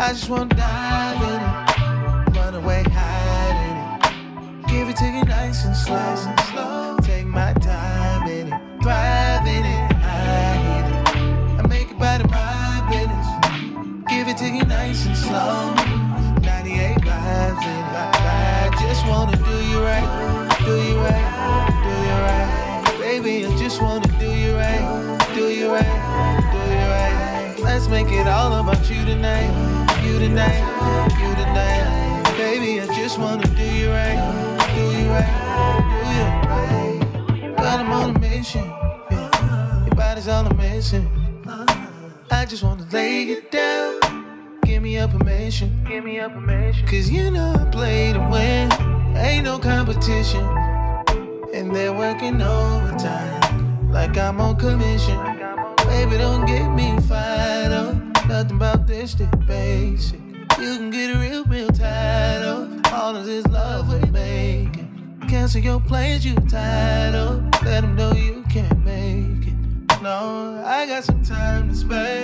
I 0.04 0.08
just 0.08 0.28
wanna 0.28 0.54
dive 0.54 1.22
in 1.22 1.40
it, 1.40 2.36
run 2.36 2.54
away, 2.54 2.82
hide 2.92 3.56
in 3.64 3.74
it. 3.80 4.68
Give 4.68 4.88
it 4.90 4.96
to 4.96 5.06
you 5.06 5.24
nice 5.24 5.64
and 5.64 5.74
slow, 5.74 5.96
nice 5.96 6.26
and 6.26 6.40
slow. 6.40 6.98
Take 7.00 7.24
my 7.24 7.54
time 7.54 8.28
in 8.28 8.52
it, 8.52 8.82
thrive 8.82 9.46
in 9.46 9.64
it, 9.64 9.92
hide 10.04 10.84
in 10.84 11.56
it. 11.56 11.58
I 11.58 11.66
make 11.68 11.90
it 11.90 11.98
by 11.98 12.18
the 12.18 12.28
my. 12.28 12.44
Give 14.10 14.28
it 14.28 14.36
to 14.36 14.46
you 14.46 14.62
nice 14.64 15.06
and 15.06 15.16
slow. 15.16 15.72
98 16.44 17.00
vibes 17.00 17.64
in 17.64 17.80
it. 17.80 17.96
I, 17.96 18.68
I 18.68 18.82
just 18.82 19.06
wanna 19.06 19.38
do 19.38 19.56
you 19.70 19.80
right, 19.80 20.04
do 20.66 20.74
you 20.84 20.98
right, 21.00 21.28
do 21.80 21.92
you 22.04 22.16
right. 22.28 22.98
Baby, 23.00 23.46
I 23.46 23.56
just 23.56 23.80
wanna 23.80 24.06
do 24.18 24.30
you 24.30 24.54
right, 24.54 24.84
do 25.34 25.48
you 25.48 25.72
right, 25.72 26.44
do 26.52 26.60
you 26.74 26.84
right. 26.92 27.56
Let's 27.64 27.88
make 27.88 28.08
it 28.08 28.28
all 28.28 28.52
about 28.60 28.90
you 28.90 29.02
tonight, 29.06 29.73
you 30.04 30.18
tonight, 30.18 30.60
you 31.20 31.34
tonight. 31.34 32.34
Baby, 32.36 32.80
I 32.80 32.86
just 32.94 33.18
wanna 33.18 33.46
do 33.54 33.62
you 33.62 33.90
right, 33.90 34.20
do 34.74 34.84
you 34.98 35.08
right, 35.08 35.32
do 35.90 35.98
you 36.14 36.26
right. 36.50 37.56
Got 37.56 37.80
him 37.80 37.92
on 37.92 38.16
a 38.16 38.18
mission, 38.18 38.64
yeah. 39.10 39.84
your 39.86 39.94
body's 39.94 40.28
all 40.28 40.46
I'm. 40.46 41.08
I 42.44 42.46
just 42.46 42.62
wanna 42.62 42.86
lay 42.92 43.22
it 43.22 43.50
down. 43.50 44.60
Give 44.64 44.82
me 44.82 44.98
permission. 45.08 45.82
Give 45.88 46.04
me 46.04 46.18
permission. 46.28 46.86
Cause 46.86 47.08
you 47.08 47.30
know 47.30 47.54
I 47.54 47.64
play 47.70 48.12
to 48.12 48.18
win. 48.30 48.70
Ain't 49.16 49.44
no 49.44 49.58
competition. 49.58 50.44
And 51.54 51.74
they're 51.74 51.94
working 51.94 52.42
overtime. 52.42 53.90
Like 53.90 54.18
I'm 54.18 54.42
on 54.42 54.56
commission. 54.56 55.16
Baby, 55.86 56.18
don't 56.18 56.44
get 56.44 56.68
me 56.68 57.00
fired 57.08 57.72
up. 57.72 58.03
Nothing 58.28 58.56
about 58.56 58.86
this 58.86 59.16
shit 59.16 59.46
basic. 59.46 60.20
You 60.58 60.76
can 60.76 60.90
get 60.90 61.14
a 61.14 61.18
real, 61.18 61.44
real 61.44 61.68
tired 61.68 62.42
of 62.42 62.80
all 62.92 63.14
of 63.14 63.26
this 63.26 63.46
love 63.48 63.88
we're 63.88 64.10
making. 64.10 65.22
Cancel 65.28 65.60
your 65.60 65.80
plans, 65.80 66.24
you 66.24 66.34
tired 66.34 67.14
of. 67.14 67.42
Let 67.62 67.82
them 67.82 67.96
know 67.96 68.12
you 68.12 68.42
can't 68.50 68.82
make 68.84 69.48
it. 69.48 70.02
No, 70.02 70.62
I 70.64 70.86
got 70.86 71.04
some 71.04 71.22
time 71.22 71.68
to 71.68 71.74
spare. 71.74 72.22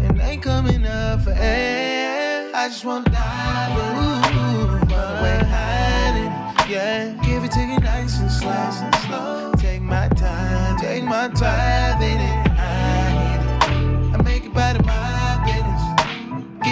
And 0.00 0.20
ain't 0.20 0.42
coming 0.42 0.86
up 0.86 1.22
for 1.22 1.34
air. 1.36 2.50
I 2.54 2.68
just 2.68 2.84
wanna 2.84 3.10
dive 3.10 3.78
in. 3.78 5.44
Hide 5.46 6.16
it. 6.16 6.70
Yeah, 6.70 7.12
give 7.24 7.42
it 7.42 7.50
to 7.52 7.60
you 7.60 7.80
nice 7.80 8.20
and 8.20 8.30
slow. 8.30 8.50
And 8.50 8.94
slow. 9.06 9.52
Take 9.58 9.82
my 9.82 10.08
time, 10.08 10.78
take 10.78 11.02
my 11.04 11.28
time 11.28 12.00
in 12.02 12.20
it. 12.20 12.39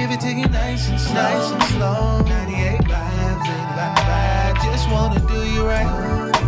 Give 0.08 0.16
it 0.16 0.20
to 0.22 0.32
you 0.32 0.48
nice 0.48 0.88
and 0.88 0.98
slow. 0.98 1.12
Nice 1.12 1.50
and 1.50 1.62
slow. 1.64 2.22
98 2.22 2.80
vibes. 2.80 3.44
I, 3.76 4.58
just 4.72 4.88
wanna 4.88 5.20
do 5.28 5.44
you 5.44 5.66
right. 5.66 5.84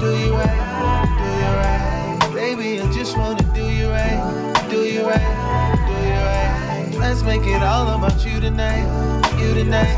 Do 0.00 0.16
you 0.18 0.32
right. 0.32 0.56
Do 1.20 1.28
you 1.40 1.50
right. 1.60 2.32
Baby, 2.32 2.80
I 2.80 2.90
just 2.90 3.18
wanna 3.18 3.42
do 3.52 3.68
you 3.68 3.90
right. 3.90 4.64
Do 4.70 4.78
you 4.84 5.02
right. 5.02 5.76
Do 5.88 5.92
you 6.08 6.20
right. 6.24 6.88
Let's 7.00 7.22
make 7.22 7.42
it 7.42 7.62
all 7.62 7.86
about 7.98 8.24
you 8.24 8.40
tonight. 8.40 8.86
You 9.38 9.52
tonight. 9.52 9.92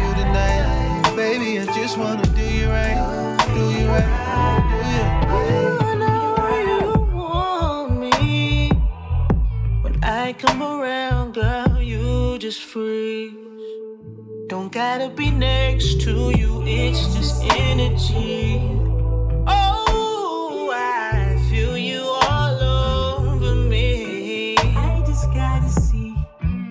You 0.00 0.14
tonight. 0.14 1.14
Baby, 1.14 1.60
I 1.60 1.66
just 1.74 1.98
wanna 1.98 2.24
do 2.24 2.40
you 2.40 2.68
right. 2.70 2.96
Do 3.52 3.60
you 3.70 3.86
right. 3.86 4.08
Do 4.70 4.76
you 4.88 5.02
right. 5.02 5.24
I 10.06 10.34
come 10.34 10.62
around, 10.62 11.34
girl, 11.34 11.63
just 12.44 12.60
freeze. 12.60 13.32
Don't 14.48 14.70
gotta 14.70 15.08
be 15.08 15.30
next 15.30 16.02
to 16.02 16.30
you, 16.36 16.62
it's 16.66 17.14
just 17.14 17.42
energy. 17.54 18.60
Oh, 19.46 20.70
I 20.70 21.42
feel 21.48 21.78
you 21.78 22.02
all 22.02 22.60
over 22.60 23.54
me. 23.54 24.58
I 24.58 25.02
just 25.06 25.24
gotta 25.32 25.70
see 25.70 26.10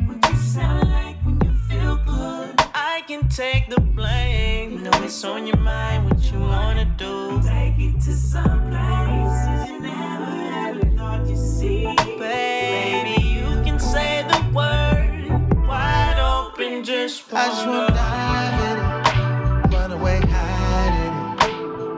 what 0.05 0.29
you 0.29 0.35
sound 0.37 0.91
like 0.91 1.17
when 1.25 1.41
you 1.41 1.53
feel 1.67 1.95
good. 2.05 2.53
I 2.75 3.01
can 3.07 3.27
take 3.29 3.67
the 3.67 3.81
blame. 3.81 4.73
You 4.73 4.77
know 4.77 4.91
it's 5.01 5.23
on 5.23 5.47
your 5.47 5.57
mind 5.57 6.05
what 6.07 6.21
you 6.31 6.37
wanna 6.37 6.85
do. 6.99 7.41
Take 7.41 7.79
it 7.79 7.99
to 8.01 8.13
some 8.13 8.62
I 17.35 17.47
just 17.47 17.65
wanna 17.65 17.87
dive 17.87 18.59
in 18.69 18.77
it, 18.77 19.75
run 19.75 19.91
away, 19.91 20.19
hide 20.21 20.93
in 21.01 21.13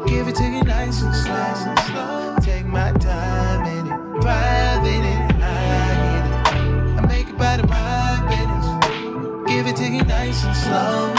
it. 0.01 0.07
Give 0.07 0.27
it 0.29 0.35
to 0.35 0.43
you 0.43 0.63
nice 0.63 1.01
and 1.01 1.13
slow, 1.13 1.33
nice 1.33 1.65
and 1.65 1.79
slow. 1.79 2.35
Take 2.39 2.65
my 2.65 2.93
time 2.93 3.65
in 3.65 3.85
it, 3.85 4.21
thrive 4.21 4.85
in 4.85 5.03
it, 5.03 5.31
hide 5.33 6.01
in 6.15 6.23
it. 6.25 7.03
I 7.03 7.05
make 7.07 7.27
it 7.27 7.37
by 7.37 7.57
the 7.57 7.67
my 7.67 8.23
business. 8.29 9.51
Give 9.51 9.67
it 9.67 9.75
to 9.75 9.83
you 9.83 10.03
nice 10.05 10.41
and 10.45 10.55
slow. 10.55 11.13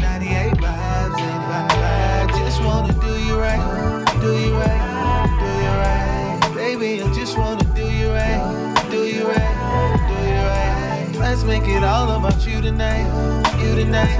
98 0.00 0.54
vibes 0.56 1.18
in 1.18 1.28
it. 1.28 1.42
I, 1.52 2.24
I 2.24 2.38
just 2.38 2.62
wanna 2.62 2.94
do 2.94 3.12
you 3.22 3.38
right, 3.38 3.60
do 4.22 4.32
you 4.32 4.54
right, 4.56 5.28
do 5.40 5.48
you 5.60 5.72
right. 5.84 6.54
Baby, 6.54 7.02
I 7.02 7.12
just 7.12 7.36
wanna 7.36 7.64
do 7.74 7.84
you 7.84 8.08
right, 8.12 8.86
do 8.90 9.04
you 9.04 9.26
right, 9.28 9.96
do 10.08 10.14
you 10.24 10.40
right. 10.40 11.18
Let's 11.20 11.44
make 11.44 11.64
it 11.64 11.84
all 11.84 12.10
about 12.16 12.46
you 12.46 12.60
tonight, 12.60 13.41
you 13.62 13.74
tonight, 13.76 14.16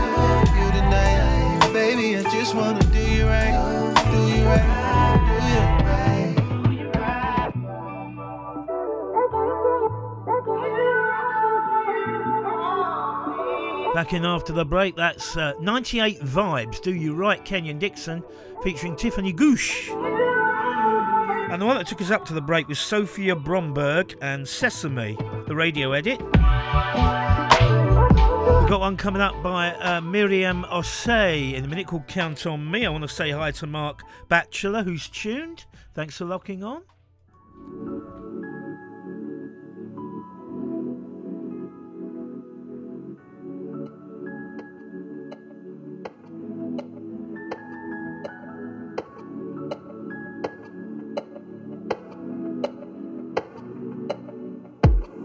you 0.56 0.70
tonight. 0.70 1.72
Baby, 1.72 2.16
I 2.18 2.22
just 2.30 2.54
wanna 2.54 2.80
do 2.80 2.98
you 2.98 3.26
right, 3.26 3.94
do 4.10 4.18
you 4.28 4.44
right. 4.44 4.82
Back 13.94 14.14
in 14.14 14.24
after 14.24 14.54
the 14.54 14.64
break, 14.64 14.96
that's 14.96 15.36
uh, 15.36 15.52
98 15.60 16.20
Vibes, 16.20 16.80
Do 16.80 16.94
You 16.94 17.14
Right, 17.14 17.44
Kenyon 17.44 17.78
Dixon, 17.78 18.24
featuring 18.62 18.96
Tiffany 18.96 19.34
Gouche. 19.34 19.90
And 21.50 21.60
the 21.60 21.66
one 21.66 21.76
that 21.76 21.86
took 21.86 22.00
us 22.00 22.10
up 22.10 22.24
to 22.26 22.32
the 22.32 22.40
break 22.40 22.68
was 22.68 22.78
Sophia 22.78 23.36
Bromberg 23.36 24.16
and 24.22 24.48
Sesame, 24.48 25.18
the 25.46 25.54
radio 25.54 25.92
edit. 25.92 26.22
We've 28.62 28.70
got 28.70 28.80
one 28.80 28.96
coming 28.96 29.20
up 29.20 29.42
by 29.42 29.74
uh, 29.74 30.00
Miriam 30.00 30.64
Osei 30.70 31.52
in 31.54 31.64
a 31.64 31.68
minute 31.68 31.88
called 31.88 32.06
Count 32.06 32.46
on 32.46 32.70
Me. 32.70 32.86
I 32.86 32.90
want 32.90 33.02
to 33.02 33.08
say 33.08 33.32
hi 33.32 33.50
to 33.50 33.66
Mark 33.66 34.02
Batchelor, 34.28 34.84
who's 34.84 35.08
tuned. 35.08 35.64
Thanks 35.94 36.16
for 36.16 36.26
locking 36.26 36.62
on. 36.62 36.82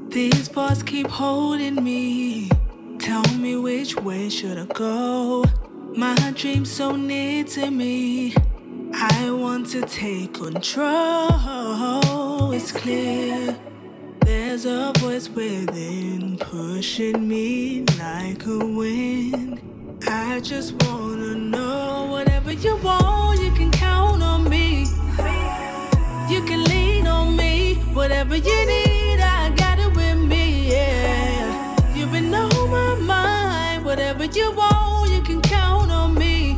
These 0.10 0.50
bars 0.50 0.82
keep 0.82 1.08
holding 1.08 1.84
me 1.84 2.50
Tell 3.08 3.24
me 3.38 3.56
which 3.56 3.96
way 3.96 4.28
should 4.28 4.58
I 4.58 4.66
go? 4.66 5.46
My 5.96 6.34
dream's 6.36 6.70
so 6.70 6.94
near 6.98 7.46
to 7.56 7.72
me. 7.72 8.36
I 8.94 9.32
want 9.32 9.68
to 9.68 9.84
take 9.84 10.34
control. 10.34 11.32
It's 12.52 12.74
clear. 12.74 13.58
There's 14.26 14.66
a 14.66 14.92
voice 14.98 15.30
within 15.30 16.38
pushing 16.38 17.26
me 17.26 17.86
like 17.98 18.46
a 18.46 18.58
wind. 18.58 19.62
I 20.06 20.42
just 20.42 20.74
wanna 20.84 21.34
know 21.36 22.08
whatever 22.12 22.52
you 22.52 22.76
want, 22.76 23.40
you 23.42 23.52
can 23.52 23.72
count 23.72 24.22
on 24.22 24.50
me. 24.50 24.86
You 26.30 26.42
can 26.44 26.62
lean 26.66 27.08
on 27.08 27.38
me, 27.38 27.76
whatever 27.94 28.36
you 28.36 28.66
need, 28.68 28.87
whatever 33.98 34.26
you 34.26 34.52
want, 34.52 35.10
you 35.10 35.22
can 35.24 35.42
count 35.42 35.90
on 35.90 36.14
me. 36.14 36.50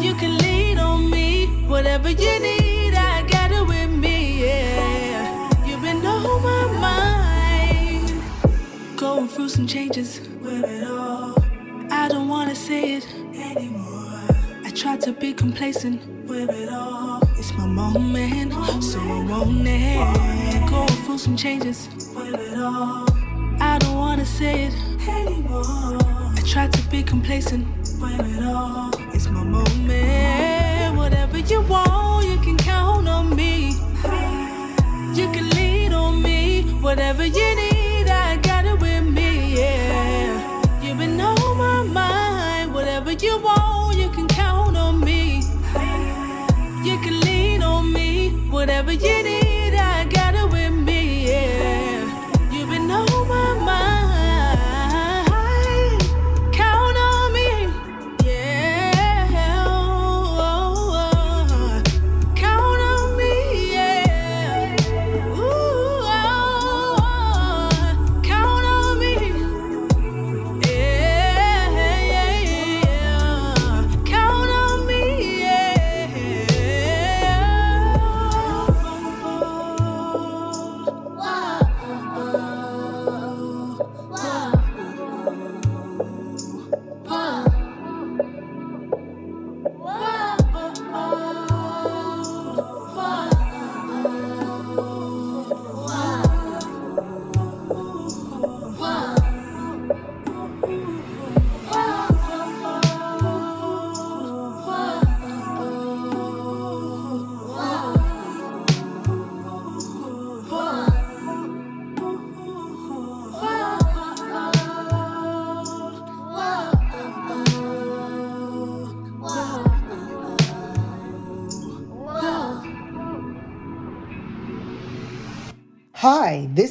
You 0.00 0.14
can 0.14 0.38
lean 0.38 0.78
on 0.78 1.10
me, 1.10 1.44
whatever 1.68 2.08
you 2.08 2.40
need, 2.40 2.94
I 2.94 3.20
got 3.28 3.52
it 3.52 3.66
with 3.66 3.90
me. 3.90 4.46
Yeah, 4.46 5.66
you've 5.66 5.82
been 5.82 5.98
on 6.06 6.42
my 6.42 6.64
mind. 6.88 8.08
Going 8.96 9.28
through 9.28 9.50
some 9.50 9.66
changes 9.66 10.20
with 10.40 10.64
it 10.64 10.88
all. 10.88 11.34
I 11.90 12.08
don't 12.08 12.30
wanna 12.30 12.54
say 12.54 12.94
it 12.94 13.06
anymore. 13.34 14.22
I 14.64 14.70
try 14.74 14.96
to 14.96 15.12
be 15.12 15.34
complacent 15.34 16.00
with 16.26 16.48
it 16.48 16.70
all. 16.70 17.20
It's 17.36 17.52
my 17.52 17.66
moment, 17.66 18.54
so 18.82 18.98
I 19.00 19.22
won't 19.28 19.68
it. 19.68 20.66
Going 20.66 20.88
through 21.04 21.18
some 21.18 21.36
changes 21.36 21.90
with 22.14 22.40
it 22.40 22.58
all. 22.58 23.19
I 23.60 23.78
don't 23.78 23.96
wanna 23.96 24.24
say 24.24 24.64
it 24.64 24.74
anymore. 25.06 25.98
I 26.36 26.42
try 26.46 26.66
to 26.66 26.82
be 26.90 27.02
complacent 27.02 27.66
with 28.00 28.38
it 28.38 28.42
all. 28.42 28.90
It's 29.14 29.28
my 29.28 29.44
moment. 29.44 30.96
Whatever 30.96 31.38
you 31.38 31.60
want, 31.62 32.26
you 32.26 32.38
can 32.38 32.56
count 32.56 33.06
on 33.06 33.36
me. 33.36 33.74
You 35.14 35.30
can 35.32 35.50
lean 35.50 35.92
on 35.92 36.22
me. 36.22 36.62
Whatever 36.80 37.26
you 37.26 37.54
need, 37.54 38.08
I 38.08 38.38
got 38.38 38.64
it 38.64 38.80
with 38.80 39.04
me. 39.04 39.56
Yeah, 39.56 40.80
you've 40.82 40.96
been 40.96 41.20
on 41.20 41.58
my 41.58 41.82
mind. 41.82 42.72
Whatever 42.72 43.12
you 43.12 43.38
want, 43.38 43.96
you 43.98 44.08
can 44.08 44.26
count 44.26 44.76
on 44.76 45.00
me. 45.00 45.42
You 46.82 46.98
can 47.00 47.20
lean 47.20 47.62
on 47.62 47.92
me. 47.92 48.30
Whatever 48.50 48.92
you 48.92 49.19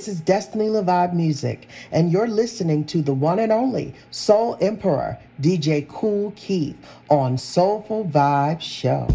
is 0.10 0.20
Destiny 0.20 0.68
LaVibe 0.68 1.14
Music, 1.14 1.68
and 1.92 2.12
you're 2.12 2.28
listening 2.28 2.84
to 2.86 3.04
the 3.04 3.14
one 3.14 3.38
and 3.38 3.52
only 3.52 3.94
Soul 4.10 4.58
Emperor, 4.60 5.20
DJ 5.40 5.88
Kool 5.88 6.34
Keith, 6.36 6.76
on 7.10 7.38
Soulful 7.38 8.06
Vibe 8.06 8.60
Show. 8.60 9.08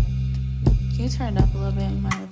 Can 0.65 0.95
you 0.95 1.09
turn 1.09 1.37
up 1.37 1.53
a 1.53 1.59
little 1.59 1.73
bit 1.73 1.83
in 1.83 2.01
my 2.01 2.24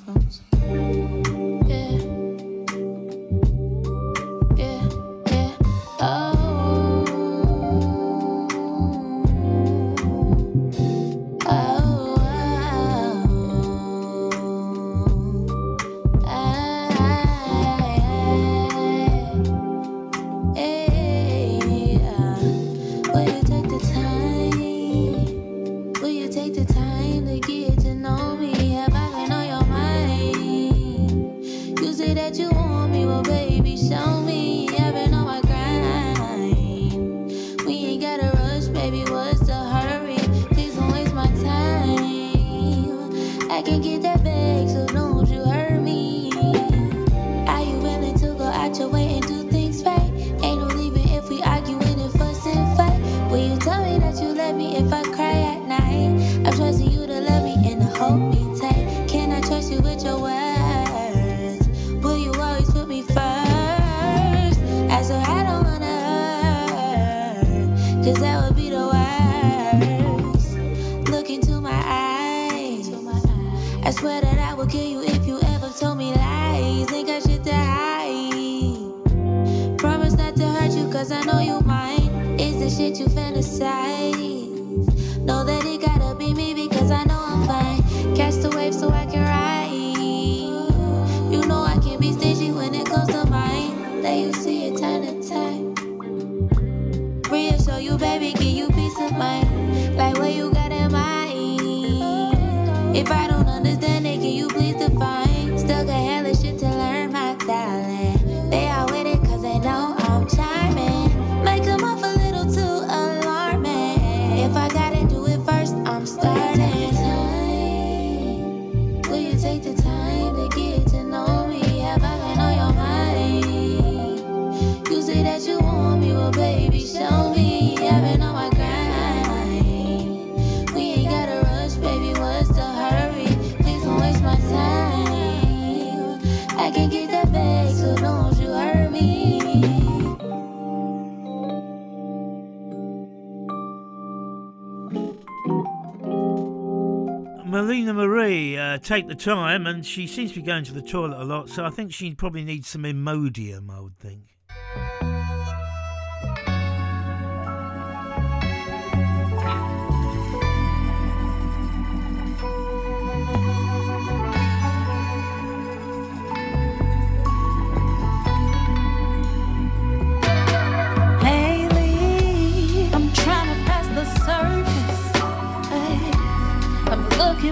Marie, 147.93 148.57
uh, 148.57 148.78
take 148.78 149.09
the 149.09 149.14
time, 149.14 149.66
and 149.66 149.84
she 149.84 150.07
seems 150.07 150.32
to 150.32 150.40
be 150.40 150.47
going 150.47 150.64
to 150.64 150.72
the 150.72 150.82
toilet 150.82 151.20
a 151.20 151.24
lot, 151.24 151.49
so 151.49 151.64
I 151.64 151.70
think 151.70 151.93
she 151.93 152.14
probably 152.14 152.45
needs 152.45 152.68
some 152.68 152.82
Imodium, 152.82 153.70
I 153.70 153.80
would 153.80 153.99
think. 153.99 154.38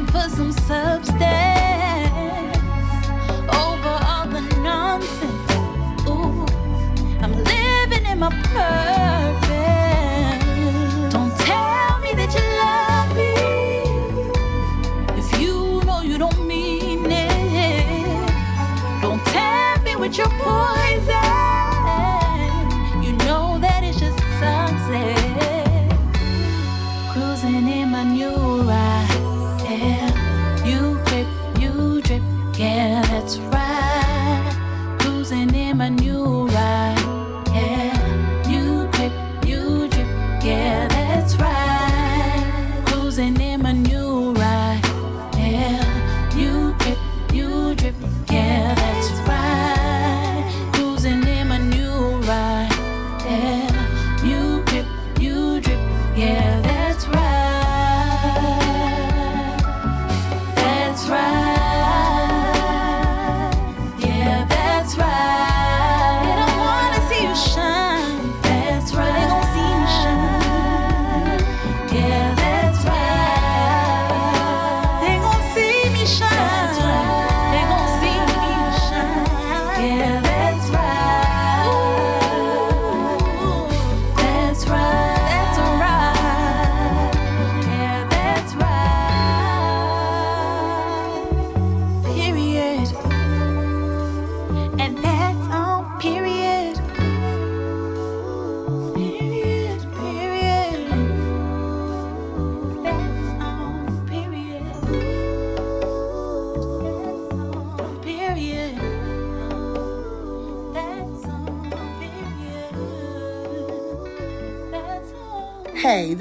Looking 0.01 0.13
for 0.13 0.29
some 0.29 0.53
substance 0.53 1.17
over 3.49 3.99
all 4.05 4.27
the 4.27 4.41
nonsense. 4.63 5.53
Ooh, 6.09 6.47
I'm 7.23 7.33
living 7.45 8.07
in 8.07 8.19
my 8.19 8.31
purpose. 8.31 9.51
Don't 11.13 11.37
tell 11.39 11.99
me 12.01 12.15
that 12.15 12.33
you 12.35 12.43
love 12.65 13.17
me 13.17 13.33
if 15.19 15.41
you 15.41 15.83
know 15.85 16.01
you 16.03 16.19
don't 16.19 16.47
mean 16.47 17.11
it. 17.11 18.31
Don't 19.03 19.25
tempt 19.27 19.85
me 19.85 19.97
with 19.97 20.17
your 20.17 20.29
poison. 20.29 20.80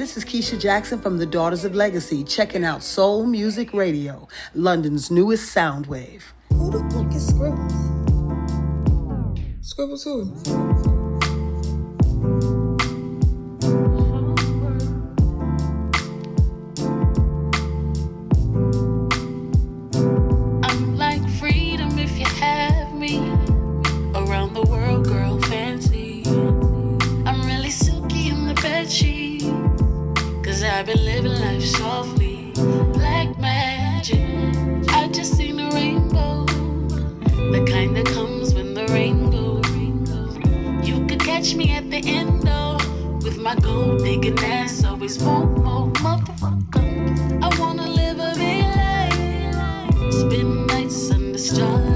This 0.09 0.25
is 0.25 0.25
Keisha 0.25 0.59
Jackson 0.59 0.99
from 0.99 1.19
the 1.19 1.25
Daughters 1.27 1.65
of 1.65 1.75
Legacy, 1.75 2.23
checking 2.23 2.65
out 2.65 2.81
Soul 2.81 3.27
Music 3.27 3.75
Radio, 3.75 4.27
London's 4.55 5.11
newest 5.11 5.51
sound 5.51 5.85
wave. 5.85 6.33
Who 6.49 6.71
the 6.71 6.79
fuck 6.89 7.13
is 7.13 7.27
Scribbles? 7.27 7.73
Scribbles 9.61 10.03
who? 10.03 10.98
I've 30.79 30.85
been 30.85 31.03
living 31.03 31.33
life 31.33 31.65
softly. 31.65 32.53
Black 32.93 33.37
magic. 33.37 34.17
I 34.87 35.09
just 35.09 35.35
seen 35.35 35.59
a 35.59 35.69
rainbow. 35.71 36.45
The 36.45 37.65
kind 37.69 37.97
that 37.97 38.05
comes 38.05 38.53
when 38.53 38.73
the 38.73 38.87
rain 38.87 39.29
goes. 39.29 39.67
You 40.87 41.05
could 41.05 41.19
catch 41.19 41.53
me 41.53 41.71
at 41.71 41.91
the 41.91 41.97
end, 41.97 42.43
though. 42.43 42.77
With 43.25 43.39
my 43.39 43.55
gold 43.55 44.05
digging 44.05 44.39
ass, 44.39 44.85
always 44.85 45.21
want 45.21 45.57
more, 45.57 45.91
motherfucker. 45.95 47.43
I 47.43 47.59
wanna 47.59 47.85
live 47.85 48.19
a 48.21 48.33
big 48.37 48.63
life. 48.63 50.13
Spend 50.13 50.67
nights 50.67 51.11
under 51.11 51.37
starlight. 51.37 51.88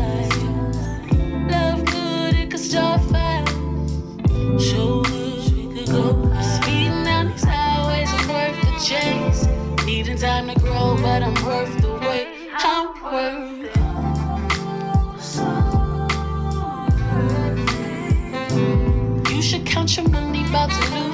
Time 10.24 10.48
to 10.48 10.58
grow, 10.62 10.96
but 11.02 11.22
I'm 11.22 11.34
worth 11.46 11.82
the 11.82 11.92
wait. 12.08 12.28
I'm 12.54 12.94
worth 13.12 13.64
it. 19.28 19.36
You 19.36 19.42
should 19.42 19.66
count 19.66 19.98
your 19.98 20.08
money, 20.08 20.48
about 20.48 20.70
to 20.72 20.96
lose 20.96 21.13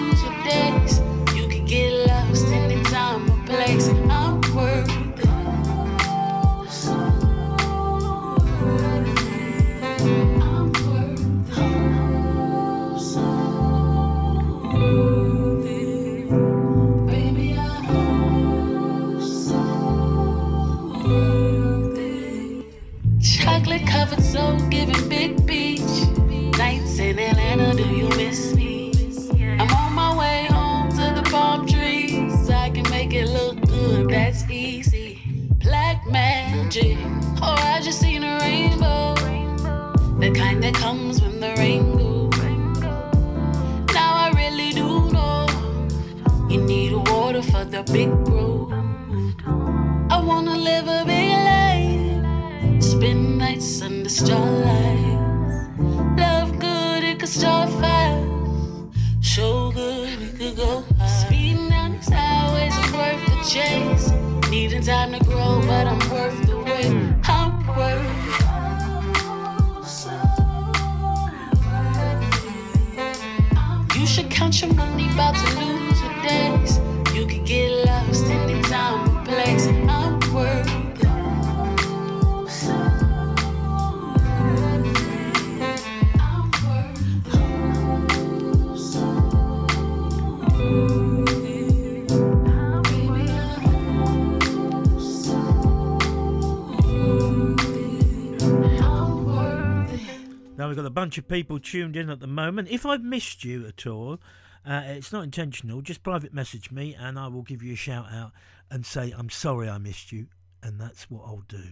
bunch 101.10 101.18
of 101.18 101.28
people 101.28 101.60
tuned 101.60 101.96
in 101.96 102.08
at 102.08 102.20
the 102.20 102.28
moment. 102.28 102.68
If 102.70 102.86
I've 102.86 103.02
missed 103.02 103.44
you 103.44 103.66
at 103.66 103.88
all, 103.88 104.20
uh, 104.64 104.84
it's 104.86 105.12
not 105.12 105.24
intentional. 105.24 105.82
Just 105.82 106.04
private 106.04 106.36
message 106.36 106.70
me 106.70 106.96
and 107.00 107.18
I 107.18 107.28
will 107.30 107.42
give 107.42 107.64
you 107.64 107.74
a 107.74 107.76
shout 107.76 108.14
out 108.14 108.32
and 108.70 108.86
say, 108.86 109.12
I'm 109.18 109.32
sorry 109.32 109.68
I 109.68 109.80
missed 109.80 110.12
you. 110.12 110.28
And 110.62 110.80
that's 110.80 111.10
what 111.10 111.24
I'll 111.26 111.46
do. 111.48 111.64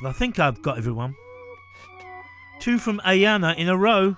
But 0.00 0.10
I 0.10 0.12
think 0.12 0.38
I've 0.38 0.62
got 0.62 0.78
everyone. 0.78 1.16
Two 2.60 2.78
from 2.78 3.00
Ayanna 3.00 3.56
in 3.56 3.68
a 3.68 3.76
row. 3.76 4.16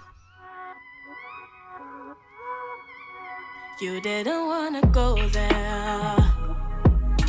You 3.81 3.99
didn't 4.03 4.47
wanna 4.47 4.83
go 4.89 5.17
there 5.29 6.17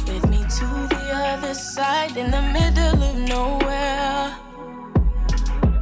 with 0.06 0.30
me 0.30 0.40
to 0.40 0.66
the 0.90 1.12
other 1.14 1.54
side 1.54 2.18
in 2.18 2.30
the 2.30 2.42
middle 2.42 3.04
of 3.04 3.16
nowhere. 3.16 4.49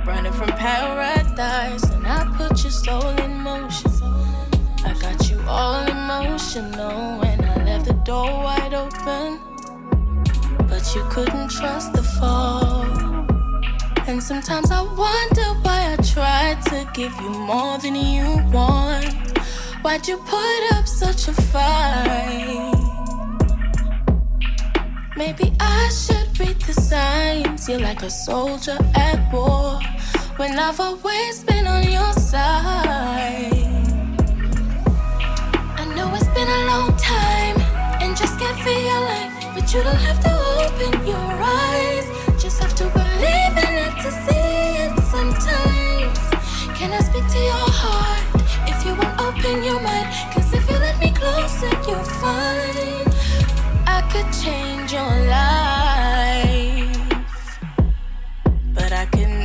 Running 0.07 0.31
from 0.31 0.47
paradise, 0.47 1.83
and 1.83 2.07
I 2.07 2.23
put 2.37 2.63
your 2.63 2.71
soul 2.71 3.09
in 3.25 3.41
motion. 3.41 3.91
I 4.85 4.95
got 5.01 5.29
you 5.29 5.37
all 5.45 5.85
emotional 5.85 7.19
when 7.19 7.43
I 7.43 7.65
left 7.65 7.87
the 7.87 7.93
door 8.05 8.25
wide 8.25 8.73
open. 8.73 9.41
But 10.69 10.95
you 10.95 11.03
couldn't 11.09 11.49
trust 11.49 11.91
the 11.91 12.03
fall. 12.03 12.85
And 14.07 14.23
sometimes 14.23 14.71
I 14.71 14.81
wonder 14.81 15.47
why 15.63 15.97
I 15.99 16.01
tried 16.01 16.61
to 16.67 16.89
give 16.93 17.13
you 17.19 17.29
more 17.29 17.77
than 17.77 17.95
you 17.95 18.41
want. 18.49 19.37
Why'd 19.81 20.07
you 20.07 20.17
put 20.19 20.71
up 20.71 20.87
such 20.87 21.27
a 21.27 21.33
fight? 21.33 22.86
Maybe 25.17 25.51
I 25.59 25.89
should 25.89 26.39
read 26.39 26.61
the 26.61 26.73
signs. 26.73 27.67
You're 27.67 27.79
like 27.79 28.03
a 28.03 28.09
soldier 28.09 28.77
at 28.93 29.33
war 29.33 29.79
when 30.37 30.59
I've 30.59 30.79
always 30.79 31.43
been 31.43 31.65
on 31.65 31.89
your 31.89 32.13
side. 32.13 33.51
I 35.81 35.85
know 35.95 36.13
it's 36.13 36.27
been 36.37 36.47
a 36.47 36.65
long 36.67 36.95
time 36.97 37.57
and 37.99 38.15
just 38.15 38.37
can't 38.37 38.59
feel 38.59 39.01
like, 39.09 39.55
but 39.55 39.73
you 39.73 39.81
don't 39.81 40.03
have 40.09 40.19
to 40.21 40.33
open 40.63 41.07
your 41.07 41.17
eyes. 41.17 42.05
Just 42.39 42.61
have 42.61 42.75
to 42.75 42.83
believe 42.83 43.55
in 43.65 43.73
it 43.85 43.93
to 44.03 44.11
see 44.23 44.85
it 44.85 44.93
sometimes. 45.09 46.19
Can 46.77 46.93
I 46.93 46.99
speak 46.99 47.25
to 47.27 47.39
your 47.39 47.69
heart 47.81 48.21
if 48.69 48.85
you 48.85 48.93
won't 48.93 49.19
open 49.19 49.63
your 49.63 49.81
mind? 49.81 50.36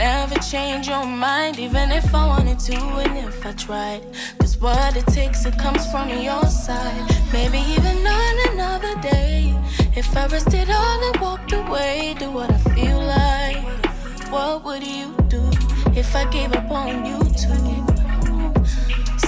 Never 0.02 0.34
change 0.40 0.88
your 0.88 1.06
mind, 1.06 1.60
even 1.60 1.92
if 1.92 2.12
I 2.12 2.26
wanted 2.26 2.58
to 2.70 2.76
and 3.02 3.16
if 3.28 3.46
I 3.46 3.52
tried. 3.52 4.02
Cause 4.38 4.56
what 4.58 4.96
it 4.96 5.06
takes, 5.06 5.46
it 5.46 5.56
comes 5.56 5.82
from 5.92 6.08
your 6.08 6.44
side. 6.64 7.04
Maybe 7.32 7.58
even 7.76 7.98
on 8.20 8.34
another 8.52 8.94
day. 9.00 9.54
If 9.94 10.08
I 10.16 10.26
rested 10.26 10.68
all 10.70 11.00
and 11.08 11.16
walked 11.20 11.52
away, 11.52 12.16
do 12.18 12.28
what 12.32 12.50
I 12.50 12.58
feel 12.74 13.00
like. 13.18 13.62
What 14.34 14.64
would 14.64 14.84
you 14.84 15.14
do 15.28 15.42
if 15.94 16.16
I 16.16 16.24
gave 16.36 16.52
up 16.52 16.68
on 16.70 17.06
you 17.10 17.20
too? 17.44 17.72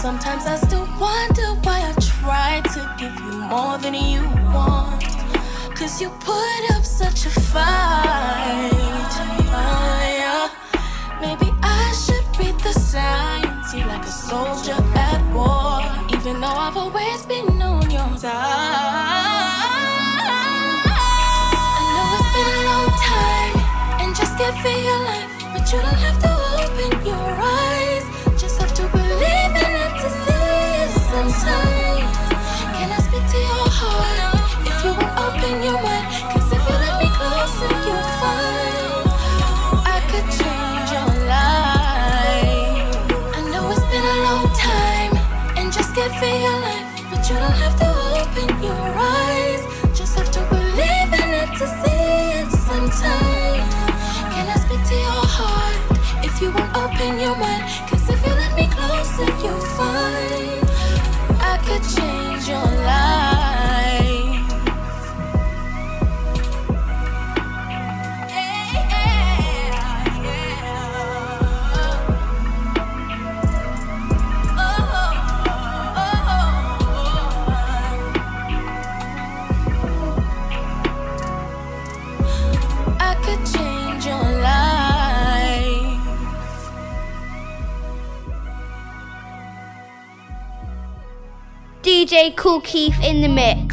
Sometimes 0.04 0.44
I 0.54 0.56
still 0.66 0.88
wonder 1.06 1.48
why 1.64 1.78
I 1.90 1.92
tried 2.14 2.64
to 2.74 2.80
give 3.00 3.16
you 3.26 3.34
more 3.54 3.78
than 3.78 3.94
you 3.94 4.22
want. 4.56 5.04
Cause 5.78 6.00
you 6.02 6.08
put 6.30 6.62
up 6.74 6.84
such 6.84 7.26
a 7.26 7.30
fight. 7.52 8.13
Side. 18.24 18.83
DJ 92.24 92.36
Kool 92.36 92.60
Keith 92.62 92.98
in 93.02 93.20
the 93.20 93.28
mix. 93.28 93.63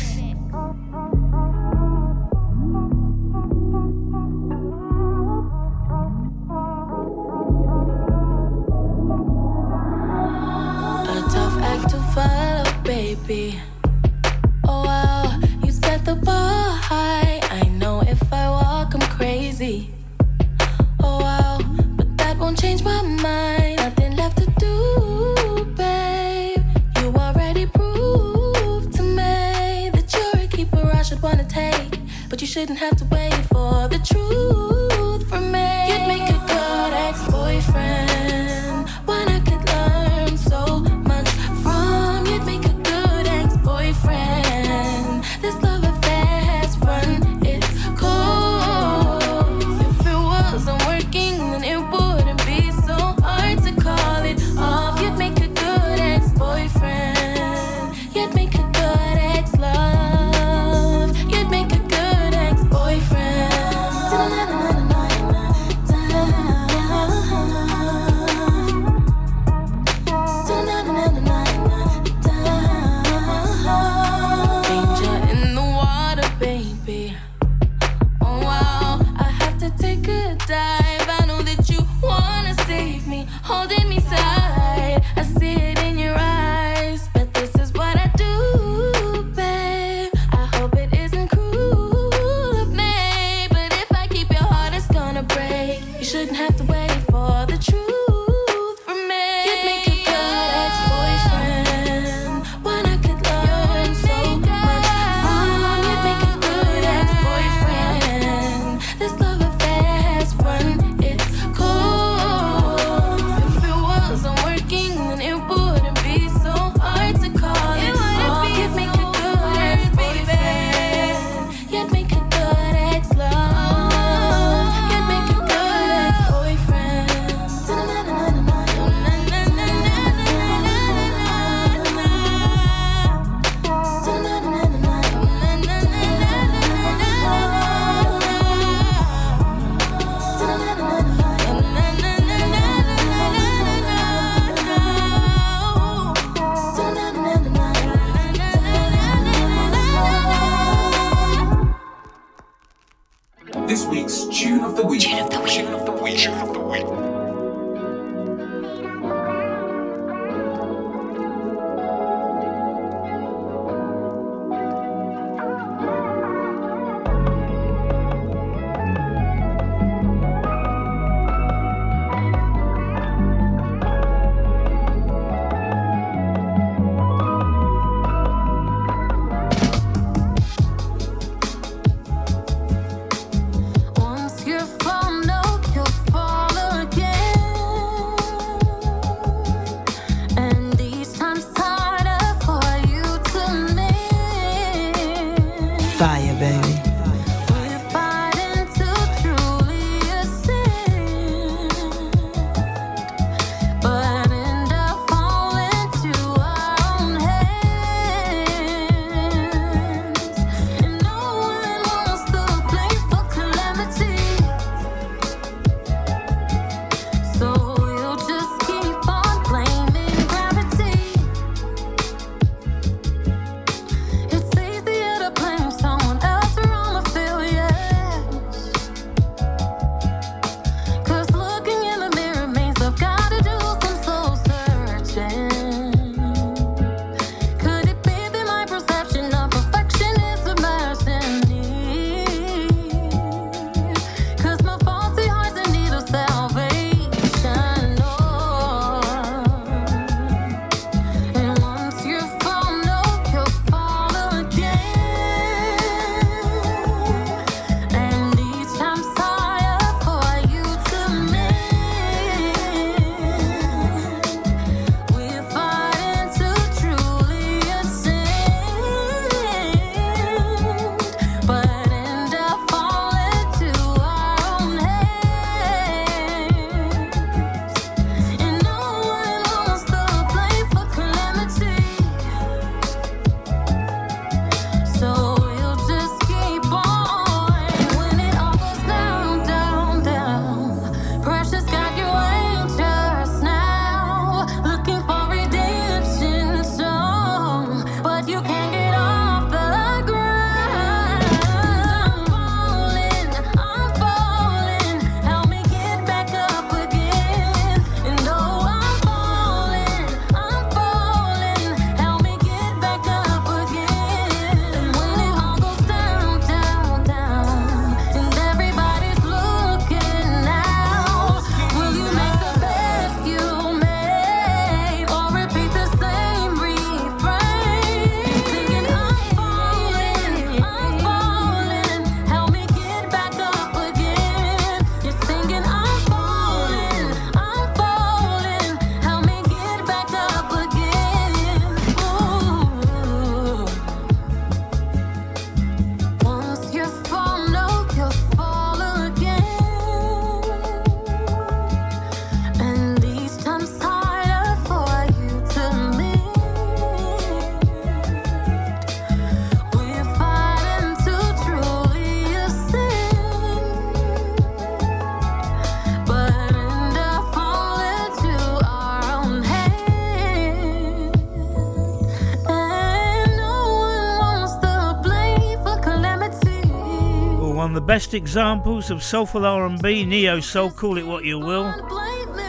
The 377.82 377.88
best 377.88 378.14
examples 378.14 378.92
of 378.92 379.02
soulful 379.02 379.44
R&B, 379.44 380.06
neo 380.06 380.40
soul, 380.40 380.70
call 380.70 381.00
it 381.00 381.06
what 381.06 381.26
you 381.26 381.40
will. 381.40 381.74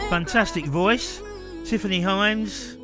Fantastic 0.07 0.63
voice, 0.65 1.23
Tiffany 1.65 2.01
Hines, 2.01 2.77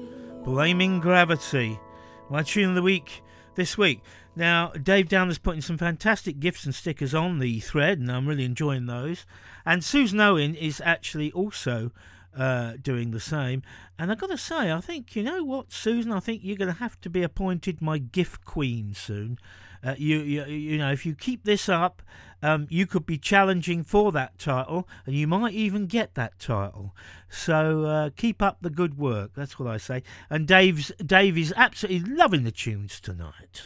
Blaming 0.44 1.00
Gravity. 1.00 1.80
My 2.28 2.42
tune 2.42 2.70
of 2.70 2.76
the 2.76 2.82
week 2.82 3.22
this 3.54 3.78
week. 3.78 4.02
Now, 4.36 4.70
Dave 4.70 5.08
Down 5.08 5.30
is 5.30 5.38
putting 5.38 5.62
some 5.62 5.78
fantastic 5.78 6.40
gifts 6.40 6.66
and 6.66 6.74
stickers 6.74 7.14
on 7.14 7.38
the 7.38 7.60
thread, 7.60 8.00
and 8.00 8.12
I'm 8.12 8.28
really 8.28 8.46
enjoying 8.46 8.88
those. 8.88 9.28
And 9.64 9.84
Susan 9.84 10.20
Owen 10.20 10.56
is 10.56 10.82
actually 10.84 11.32
also 11.32 11.92
uh, 12.36 12.74
doing 12.82 13.12
the 13.12 13.20
same. 13.20 13.62
And 14.00 14.12
I've 14.12 14.20
got 14.20 14.32
to 14.32 14.38
say, 14.40 14.72
I 14.72 14.82
think, 14.82 15.16
you 15.16 15.22
know 15.22 15.44
what, 15.44 15.72
Susan, 15.72 16.12
I 16.12 16.20
think 16.20 16.42
you're 16.44 16.58
going 16.58 16.74
to 16.74 16.80
have 16.80 17.00
to 17.02 17.12
be 17.12 17.22
appointed 17.22 17.80
my 17.80 18.00
gift 18.00 18.44
queen 18.44 18.96
soon. 18.96 19.38
Uh, 19.84 19.96
you, 19.98 20.20
you, 20.20 20.46
you 20.46 20.78
know, 20.78 20.92
if 20.92 21.06
you 21.06 21.16
keep 21.16 21.44
this 21.44 21.70
up, 21.70 22.02
um, 22.42 22.68
you 22.70 22.86
could 22.86 23.06
be 23.06 23.18
challenging 23.18 23.84
for 23.84 24.12
that 24.12 24.38
title, 24.38 24.88
and 25.06 25.16
you 25.16 25.28
might 25.28 25.54
even 25.54 25.88
get 25.88 26.16
that 26.16 26.40
title. 26.40 26.96
So 27.30 27.86
uh, 27.86 28.10
keep 28.16 28.42
up 28.42 28.58
the 28.62 28.70
good 28.70 28.98
work. 28.98 29.32
That's 29.36 29.60
what 29.60 29.68
I 29.68 29.78
say. 29.78 30.04
And 30.30 30.48
Dave's 30.48 30.92
Dave 31.06 31.38
is 31.38 31.54
absolutely 31.56 32.14
loving 32.14 32.44
the 32.44 32.52
tunes 32.52 33.00
tonight. 33.00 33.64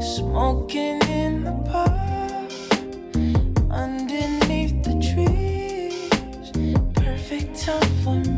Smoking 0.00 1.02
in 1.08 1.42
the 1.42 1.52
park, 1.68 2.52
underneath 3.68 4.84
the 4.84 4.94
trees. 5.02 6.52
Perfect 6.94 7.60
time 7.60 7.82
for 8.04 8.14
me 8.14 8.37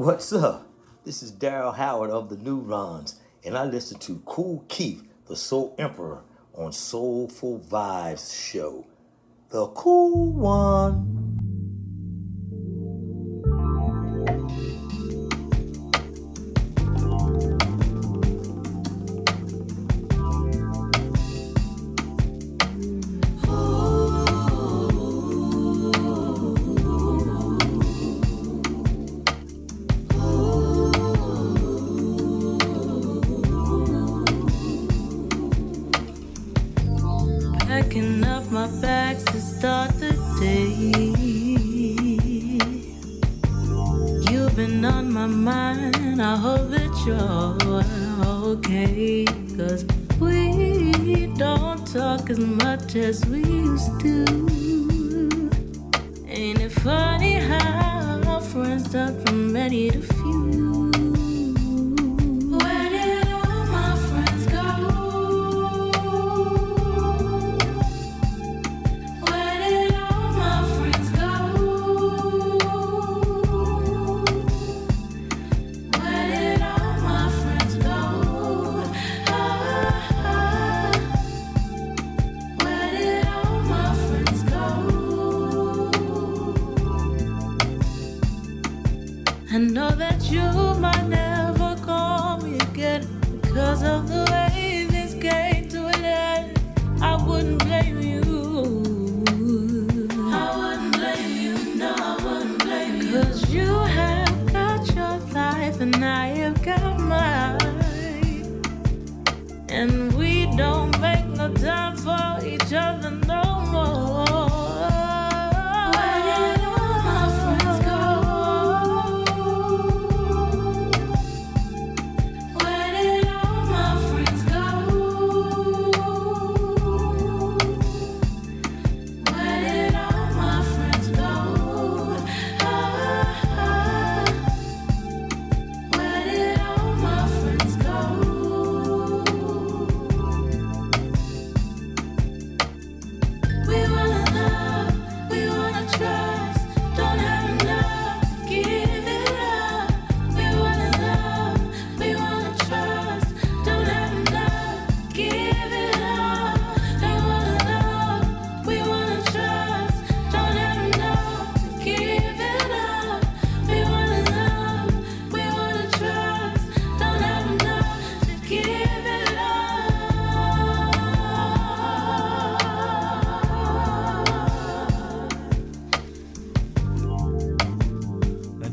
What's 0.00 0.32
up? 0.32 0.66
This 1.04 1.22
is 1.22 1.30
Daryl 1.30 1.76
Howard 1.76 2.08
of 2.08 2.30
the 2.30 2.36
Neurons, 2.38 3.20
and 3.44 3.54
I 3.54 3.64
listen 3.64 3.98
to 3.98 4.22
Kool 4.24 4.64
Keith, 4.66 5.02
the 5.26 5.36
Soul 5.36 5.74
Emperor, 5.78 6.22
on 6.54 6.72
Soulful 6.72 7.58
Vibes 7.58 8.34
Show. 8.34 8.86
The 9.50 9.66
cool 9.66 10.32
one. 10.32 11.09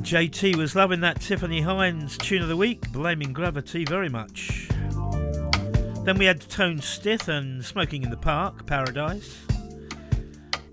JT 0.08 0.56
was 0.56 0.74
loving 0.74 1.02
that 1.02 1.20
Tiffany 1.20 1.60
Hines 1.60 2.18
tune 2.18 2.42
of 2.42 2.48
the 2.48 2.56
week, 2.56 2.94
blaming 2.94 3.34
gravity 3.34 3.84
very 3.84 4.08
much. 4.08 4.70
Then 6.06 6.18
we 6.18 6.24
had 6.24 6.40
Tone 6.40 6.80
Stith 6.80 7.28
and 7.28 7.66
Smoking 7.66 8.04
in 8.04 8.10
the 8.10 8.16
Park, 8.16 8.66
Paradise. 8.66 9.38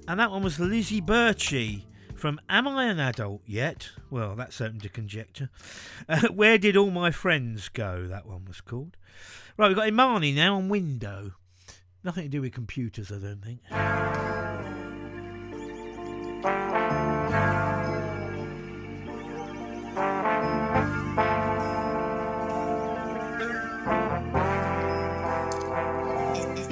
And 0.07 0.21
that 0.21 0.31
one 0.31 0.45
was 0.45 0.61
Lizzie 0.61 1.01
Berchie 1.01 1.83
from 2.15 2.41
Am 2.49 2.69
I 2.69 2.85
an 2.85 3.01
Adult 3.01 3.43
Yet? 3.45 3.91
Well, 4.09 4.37
that's 4.37 4.61
open 4.61 4.79
to 4.79 4.89
conjecture. 4.89 5.51
Uh, 6.09 6.29
Where 6.29 6.57
Did 6.57 6.77
All 6.77 6.93
My 6.93 7.11
Friends 7.11 7.69
Go? 7.69 8.07
That 8.07 8.27
one 8.27 8.45
was 8.45 8.61
called. 8.61 8.97
Right, 9.57 9.67
we've 9.67 9.77
got 9.77 9.89
Imani 9.89 10.31
now 10.31 10.55
on 10.55 10.69
window. 10.69 11.33
Nothing 12.05 12.23
to 12.25 12.29
do 12.29 12.41
with 12.41 12.53
computers, 12.53 13.11
I 13.11 13.17
don't 13.17 13.43
think. 13.43 13.63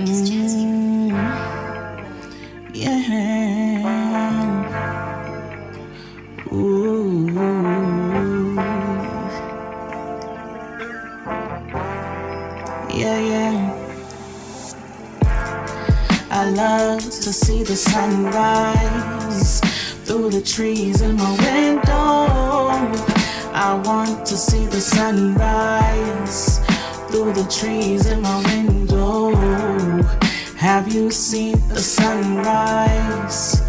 Mm, 0.05 1.13
yeah. 2.75 2.93
Ooh. 6.53 7.29
Yeah, 12.91 13.21
yeah. 13.21 13.57
I 16.31 16.51
love 16.51 17.03
to 17.03 17.33
see 17.33 17.63
the 17.63 17.77
sunrise 17.77 19.61
through 20.05 20.31
the 20.31 20.43
trees 20.43 21.01
in 21.01 21.15
my 21.15 21.31
window. 21.31 22.27
I 23.55 23.81
want 23.85 24.27
to 24.27 24.37
see 24.37 24.67
the 24.67 24.81
sunrise 24.81 26.59
through 27.09 27.33
the 27.35 27.45
trees 27.49 28.07
in 28.07 28.21
my 28.21 28.37
window. 28.39 28.62
Have 30.63 30.95
you 30.95 31.11
seen 31.11 31.59
the 31.69 31.81
sunrise 31.81 33.61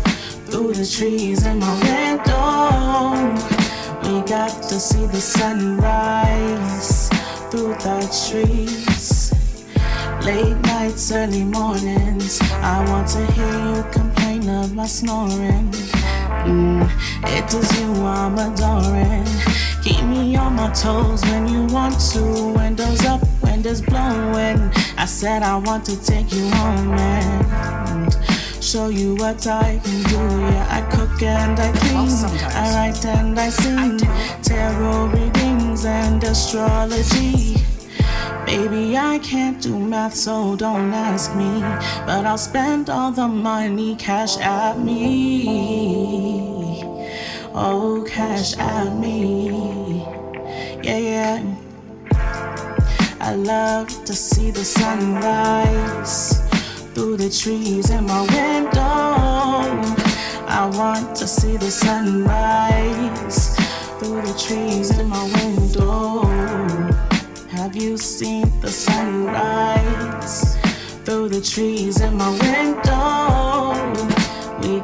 through 0.46 0.74
the 0.74 0.86
trees 0.86 1.44
in 1.44 1.58
my 1.58 1.74
window? 1.82 3.34
We 4.04 4.22
got 4.28 4.62
to 4.70 4.80
see 4.80 5.08
the 5.08 5.20
sunrise 5.20 7.10
through 7.50 7.74
the 7.82 8.00
trees. 8.30 9.34
Late 10.24 10.62
nights, 10.68 11.12
early 11.12 11.44
mornings. 11.44 12.40
I 12.62 12.86
want 12.90 13.08
to 13.10 13.26
hear 13.32 13.76
you 13.76 13.84
complain 13.92 14.48
of 14.48 14.76
my 14.76 14.86
snoring. 14.86 15.72
Mm, 16.46 16.88
it 17.26 17.52
is 17.56 17.80
you 17.80 18.06
I'm 18.06 18.38
adoring. 18.38 19.26
Keep 19.82 20.06
me 20.06 20.36
on 20.36 20.58
my 20.58 20.72
toes 20.74 21.24
when 21.24 21.48
you 21.48 21.66
want 21.74 22.00
to. 22.12 22.54
Windows 22.56 23.04
up, 23.06 23.22
windows 23.42 23.82
blowing. 23.82 24.72
I 25.04 25.06
said 25.06 25.44
I 25.44 25.58
want 25.58 25.84
to 25.88 26.02
take 26.02 26.32
you 26.32 26.50
home 26.52 26.94
and 26.94 28.16
show 28.64 28.88
you 28.88 29.16
what 29.16 29.46
I 29.46 29.82
can 29.84 30.04
do. 30.04 30.16
Yeah, 30.16 30.66
I 30.70 30.82
cook 30.96 31.22
and 31.22 31.60
I 31.60 31.74
clean. 31.74 32.08
I 32.56 32.74
write 32.74 33.06
and 33.06 33.38
I 33.38 33.50
sing. 33.50 33.98
Tarot 34.44 35.08
readings 35.08 35.84
and 35.84 36.24
astrology. 36.24 37.58
Baby, 38.46 38.98
I 38.98 39.20
can't 39.20 39.62
do 39.62 39.78
math, 39.78 40.16
so 40.16 40.56
don't 40.56 40.94
ask 40.94 41.36
me. 41.36 41.60
But 42.06 42.26
I'll 42.26 42.38
spend 42.38 42.90
all 42.90 43.12
the 43.12 43.28
money, 43.28 43.98
cash 43.98 44.38
at 44.38 44.80
me. 44.80 45.44
Oh, 47.54 48.06
cash 48.08 48.58
at 48.58 48.96
me. 48.96 50.06
Yeah, 50.82 50.98
yeah. 50.98 51.53
I 53.26 53.36
love 53.36 53.88
to 54.04 54.14
see 54.14 54.52
the 54.52 54.66
sunrise 54.66 56.42
through 56.94 57.16
the 57.16 57.30
trees 57.30 57.90
in 57.90 58.06
my 58.06 58.20
window. 58.20 58.84
I 60.46 60.70
want 60.74 61.16
to 61.16 61.26
see 61.26 61.56
the 61.56 61.72
sunrise 61.72 63.56
through 63.98 64.24
the 64.24 64.38
trees 64.38 65.00
in 65.00 65.08
my 65.08 65.24
window. 65.40 66.24
Have 67.48 67.78
you 67.78 67.98
seen 67.98 68.52
the 68.60 68.68
sunrise 68.68 70.58
through 71.06 71.30
the 71.30 71.40
trees 71.40 72.02
in 72.02 72.18
my 72.18 72.30
window? 72.30 74.13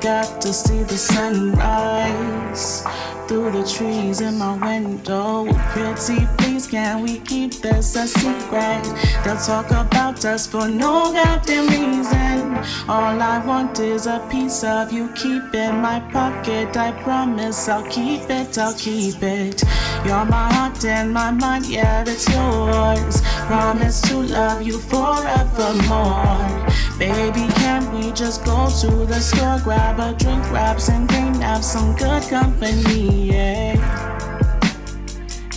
Got 0.02 0.40
to 0.42 0.54
see 0.54 0.84
the 0.84 0.98
sunrise 0.98 2.86
through 3.28 3.52
the 3.52 3.68
trees 3.68 4.22
in 4.22 4.38
my 4.38 4.56
window. 4.56 5.46
Pretty 5.72 6.26
please, 6.38 6.68
can 6.68 7.04
we 7.04 7.20
keep 7.20 7.52
this 7.56 7.98
a 7.98 8.08
secret? 8.08 8.82
They'll 9.26 9.38
talk 9.38 9.70
about 9.72 10.24
us 10.24 10.48
for 10.48 10.70
no 10.70 11.12
goddamn 11.12 11.68
reason. 11.68 12.58
All 12.88 13.22
I 13.22 13.44
want 13.46 13.80
is 13.80 14.08
a 14.08 14.26
piece 14.32 14.64
of 14.64 14.94
you. 14.94 15.10
Keep 15.16 15.54
in 15.54 15.76
my 15.82 16.00
pocket. 16.12 16.78
I 16.78 16.92
promise 17.04 17.68
I'll 17.68 17.84
keep 17.90 18.30
it. 18.30 18.58
I'll 18.58 18.74
keep 18.74 19.22
it. 19.22 19.64
You're 20.06 20.26
my 20.26 20.54
heart 20.54 20.86
and 20.86 21.14
my 21.14 21.30
mind, 21.30 21.66
yeah, 21.66 22.06
it's 22.08 22.28
yours. 22.30 23.22
Promise 23.48 24.02
to 24.04 24.18
love 24.20 24.62
you 24.62 24.80
forevermore. 24.80 26.68
Baby, 26.98 27.48
can 27.56 27.90
we 27.94 28.12
just 28.12 28.44
go 28.44 28.70
to 28.82 29.06
the 29.06 29.22
store, 29.22 29.60
grab 29.64 29.89
a 29.98 30.14
drink, 30.14 30.44
grab 30.50 30.80
some 30.80 31.08
green, 31.08 31.34
have 31.36 31.64
some 31.64 31.96
good 31.96 32.22
company, 32.24 33.32
yeah. 33.32 33.74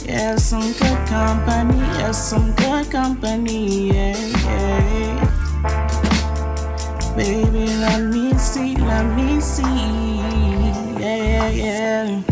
Yeah, 0.05 0.37
some 0.37 0.73
good 0.73 1.09
company, 1.09 1.79
yeah, 1.99 2.13
some 2.13 2.55
good 2.55 2.89
company, 2.91 3.89
yeah, 3.93 4.17
yeah. 4.47 5.27
Baby, 7.17 7.67
let 7.77 8.01
me 8.01 8.33
see, 8.39 8.77
let 8.77 9.05
me 9.17 9.41
see, 9.41 9.63
yeah, 11.01 11.51
yeah. 11.51 12.23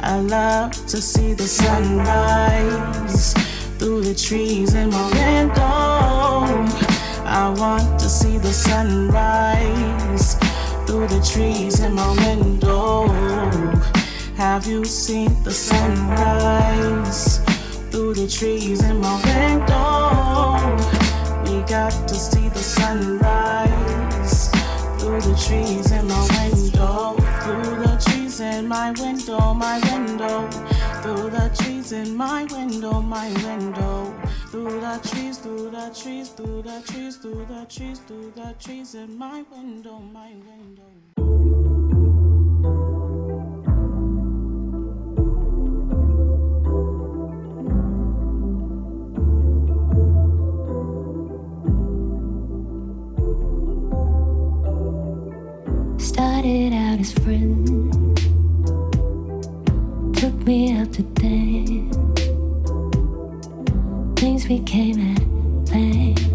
I 0.00 0.18
love 0.18 0.72
to 0.72 1.02
see 1.02 1.34
the 1.34 1.46
sunrise 1.46 3.34
through 3.78 4.02
the 4.02 4.14
trees 4.14 4.74
in 4.74 4.90
my 4.90 5.10
window. 5.12 5.62
I 7.24 7.54
want 7.56 8.00
to 8.00 8.08
see 8.08 8.38
the 8.38 8.52
sunrise 8.52 10.34
through 10.88 11.06
the 11.06 11.20
trees 11.20 11.80
in 11.80 11.92
my 11.92 12.08
window. 12.24 13.06
Have 14.38 14.66
you 14.66 14.86
seen 14.86 15.30
the 15.44 15.50
sunrise 15.50 17.40
through 17.90 18.14
the 18.14 18.26
trees 18.26 18.82
in 18.82 18.98
my 18.98 19.16
window? 19.28 19.84
We 21.44 21.60
got 21.68 21.92
to 22.08 22.14
see 22.14 22.48
the 22.48 22.58
sunrise 22.58 24.48
through 24.98 25.20
the 25.20 25.36
trees 25.46 25.92
in 25.92 26.08
my 26.08 26.26
window. 26.40 27.16
Through 27.42 27.84
the 27.84 28.02
trees 28.06 28.40
in 28.40 28.66
my 28.66 28.92
window, 28.92 29.52
my 29.52 29.78
window. 29.92 30.48
Through 31.02 31.28
the 31.28 31.50
trees 31.54 31.92
in 31.92 32.16
my 32.16 32.44
window, 32.44 33.02
my 33.02 33.28
window. 33.44 34.07
Through 34.50 34.80
the 34.80 34.98
trees, 35.06 35.36
through 35.36 35.70
the 35.70 35.94
trees, 35.94 36.30
through 36.30 36.62
the 36.62 36.82
trees, 36.86 37.16
through 37.18 37.44
the 37.44 37.66
trees, 37.68 37.98
through 37.98 38.32
the 38.34 38.54
trees, 38.58 38.94
in 38.94 39.18
my 39.18 39.44
window, 39.52 39.98
my 39.98 40.30
window. 40.30 40.84
started 55.98 56.72
out 56.72 56.98
as 56.98 57.12
friends, 57.12 58.22
took 60.18 60.34
me 60.46 60.72
out 60.72 60.90
to 60.94 61.02
dance. 61.02 61.97
We 64.46 64.60
came 64.60 65.00
at 65.00 65.22
last. 65.72 66.28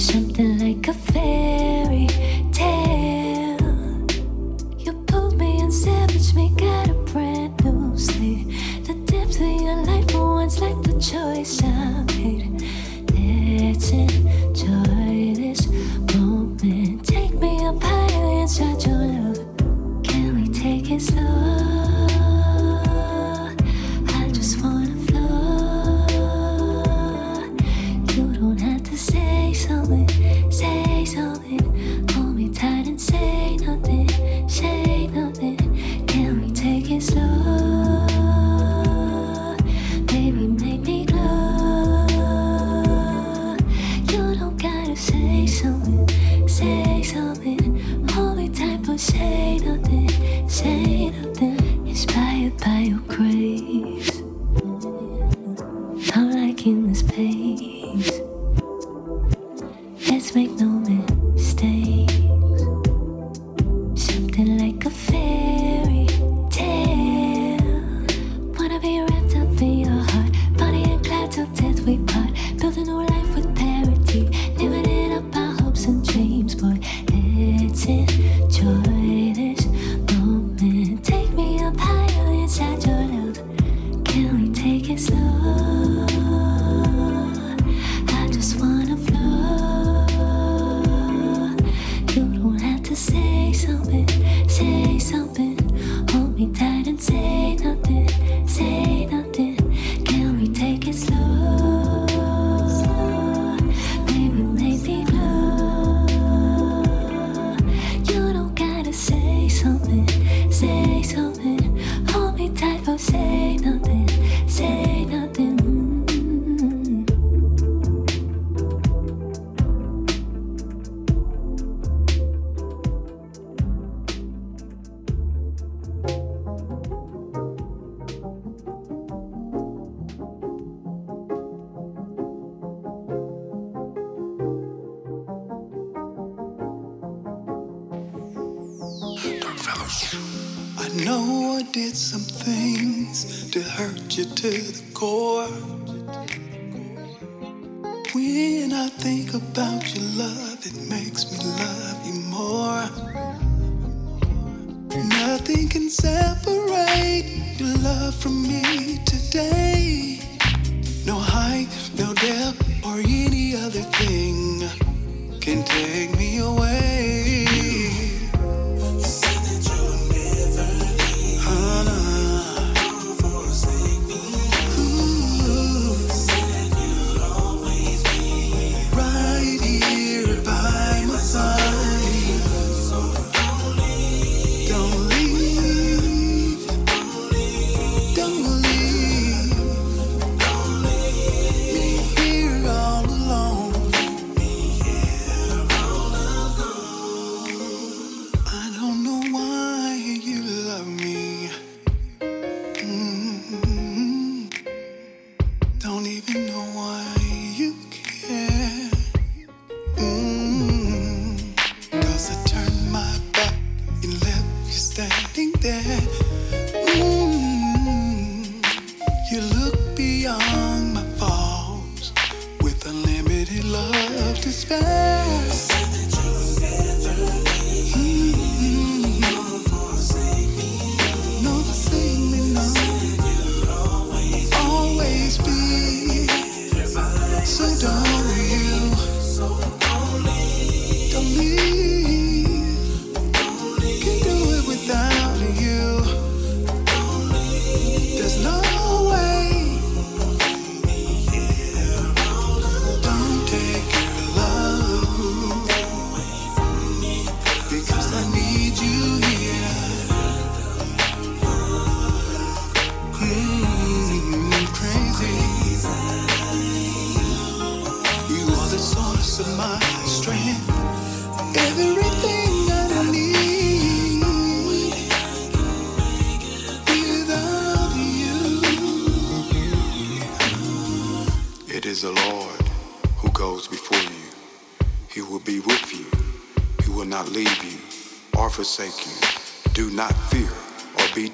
Something 0.00 0.58
like 0.58 0.86
a 0.88 0.94
fairy. 0.94 2.06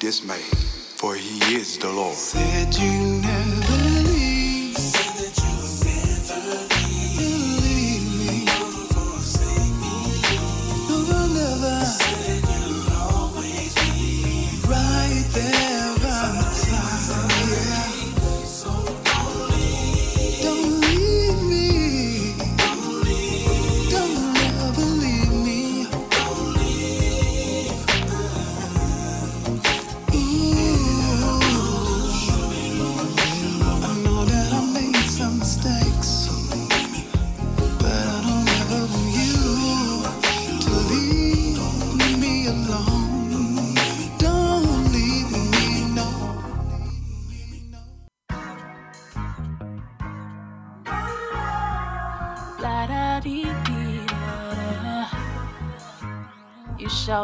For 0.08 1.16
he 1.16 1.56
is 1.56 1.78
the 1.78 1.90
Lord. 1.90 2.14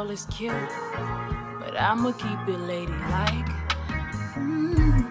You 0.02 0.08
showless 0.08 0.26
cute, 0.26 0.52
but 1.60 1.80
I'ma 1.80 2.10
keep 2.10 2.48
it 2.48 2.58
ladylike. 2.58 3.50
Mm, 4.34 5.08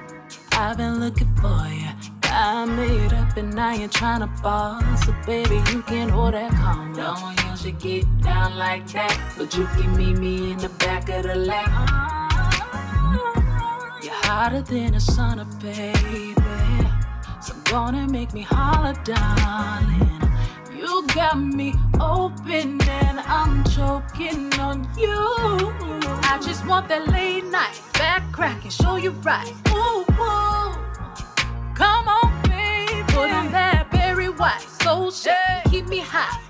I've 0.51 0.76
been 0.76 0.99
looking 0.99 1.34
for 1.35 1.65
you. 1.69 1.88
I 2.23 2.65
made 2.65 3.13
up 3.13 3.38
and 3.38 3.57
I 3.57 3.76
ain't 3.76 3.93
tryna 3.93 4.30
fall. 4.41 4.81
So 4.97 5.15
baby, 5.26 5.61
you 5.72 5.81
can 5.84 6.09
hold 6.09 6.34
that 6.34 6.51
calm. 6.51 6.91
Don't 6.91 7.49
usually 7.49 7.72
get 7.72 8.22
down 8.22 8.57
like 8.57 8.85
that, 8.91 9.18
but 9.38 9.55
you 9.55 9.65
can 9.68 9.95
meet 9.95 10.18
me 10.18 10.51
in 10.51 10.57
the 10.57 10.69
back 10.84 11.07
of 11.07 11.23
the 11.23 11.35
lap. 11.35 11.69
You're 14.03 14.13
hotter 14.13 14.61
than 14.61 14.95
a 14.95 14.97
sauna, 14.97 15.45
baby. 15.61 16.35
So 17.41 17.53
gonna 17.72 18.09
make 18.09 18.34
me 18.34 18.41
holler, 18.41 18.95
darling. 19.05 20.22
You 20.76 21.07
got 21.15 21.39
me 21.39 21.76
open 22.01 22.77
I'm 23.34 23.64
choking 23.64 24.53
on 24.60 24.84
you. 24.98 25.16
I 26.28 26.38
just 26.44 26.68
want 26.68 26.90
that 26.90 27.08
late 27.08 27.45
night 27.45 27.80
back 27.94 28.30
crack 28.34 28.62
and 28.64 28.74
show 28.74 28.98
you 28.98 29.12
right. 29.24 29.53
Ooh, 29.70 30.03
ooh. 30.20 30.76
Come 31.74 32.10
on, 32.10 32.41
baby. 32.44 33.03
Put 33.08 33.32
on 33.32 33.49
that 33.53 33.88
Barry 33.90 34.28
White 34.28 34.60
soul 34.60 35.12
shake. 35.12 35.64
Keep 35.70 35.88
me 35.88 35.99
high. 35.99 36.40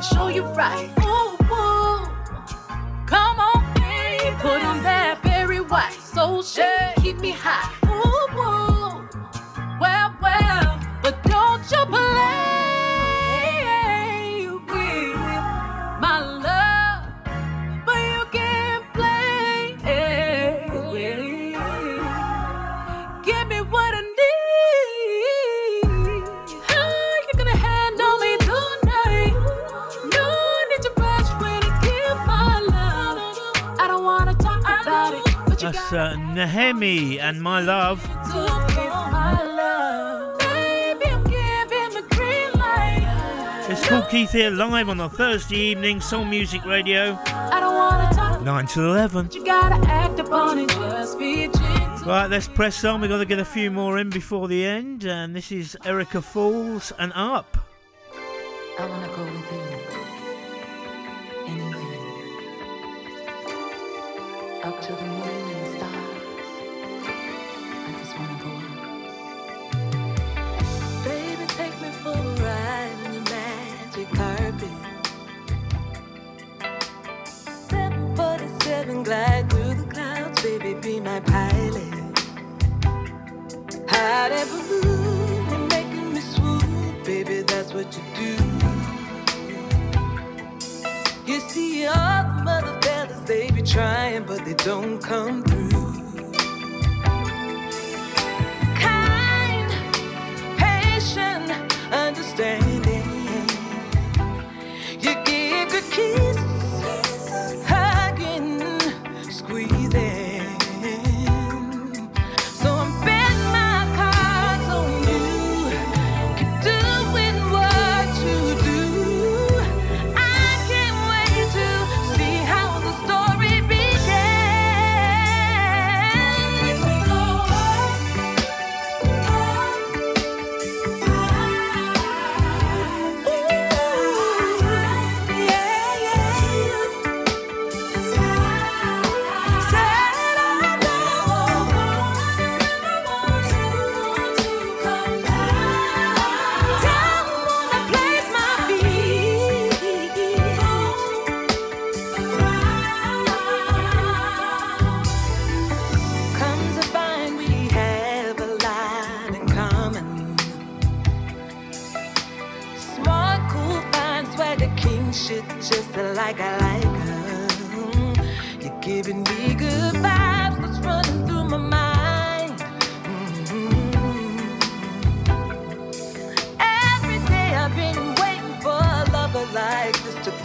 And 0.00 0.06
show 0.06 0.28
you 0.28 0.44
right. 0.54 0.88
Ooh, 1.02 1.36
ooh. 1.52 2.06
Come 3.04 3.38
on, 3.38 3.74
baby. 3.74 4.34
Put 4.38 4.64
on 4.64 4.82
that 4.82 5.20
Barry 5.22 5.60
White 5.60 5.92
soul 5.92 6.42
shake. 6.42 6.96
Keep 7.02 7.18
me 7.18 7.32
high. 7.32 7.79
Giving 36.46 37.20
and 37.20 37.42
My 37.42 37.60
Love. 37.60 38.00
It's 43.68 43.86
Kool 43.86 44.02
Keith 44.02 44.32
here 44.32 44.50
live 44.50 44.88
on 44.88 45.00
a 45.00 45.08
Thursday 45.10 45.58
evening, 45.58 46.00
Soul 46.00 46.24
Music 46.24 46.64
Radio, 46.64 47.18
I 47.26 47.60
don't 47.60 47.74
wanna 47.74 48.10
talk, 48.14 48.40
9 48.42 48.66
to 48.68 48.80
11. 48.80 49.28
you 49.32 49.44
gotta 49.44 49.86
act 49.88 50.18
upon 50.18 50.58
it. 50.60 50.70
Just 50.70 51.18
be 51.18 51.48
gentle. 51.48 52.06
Right, 52.06 52.30
let's 52.30 52.48
press 52.48 52.82
on. 52.84 53.02
We've 53.02 53.10
got 53.10 53.18
to 53.18 53.26
get 53.26 53.38
a 53.38 53.44
few 53.44 53.70
more 53.70 53.98
in 53.98 54.08
before 54.08 54.48
the 54.48 54.64
end. 54.64 55.04
And 55.04 55.36
this 55.36 55.52
is 55.52 55.76
Erica 55.84 56.22
Falls 56.22 56.90
and 56.98 57.12
Up. 57.14 57.58
I 58.78 58.86
wanna 58.86 59.08
go 59.08 59.24
with 59.24 59.52
you. 59.52 59.60
Anywhere. 61.46 61.90
Up 64.64 64.80
to 64.80 64.92
the 64.94 65.02
moon 65.02 65.19
747 79.04 79.04
glide 79.04 79.50
through 79.50 79.74
the 79.74 79.92
clouds, 79.92 80.42
baby, 80.42 80.74
be 80.80 81.00
my 81.00 81.20
pilot. 81.20 82.18
Hot 83.88 84.32
air 84.32 84.46
balloon, 84.46 85.50
you're 85.50 85.68
making 85.68 86.12
me 86.14 86.20
swoon, 86.20 87.04
baby, 87.04 87.42
that's 87.42 87.72
what 87.72 87.88
you 87.96 88.02
do. 88.16 88.36
You 91.26 91.40
see, 91.40 91.86
all 91.86 92.24
the 92.24 92.42
mother 92.44 92.78
fellas, 92.82 93.20
they 93.20 93.50
be 93.50 93.62
trying, 93.62 94.24
but 94.24 94.44
they 94.44 94.54
don't 94.54 95.00
come 95.00 95.42
through. 95.44 95.70
Kind, 98.74 99.70
patient, 100.56 101.50
understanding. 101.92 103.04
You 105.00 105.14
give 105.24 105.70
good 105.70 105.84
kisses, 105.90 106.29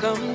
come 0.06 0.35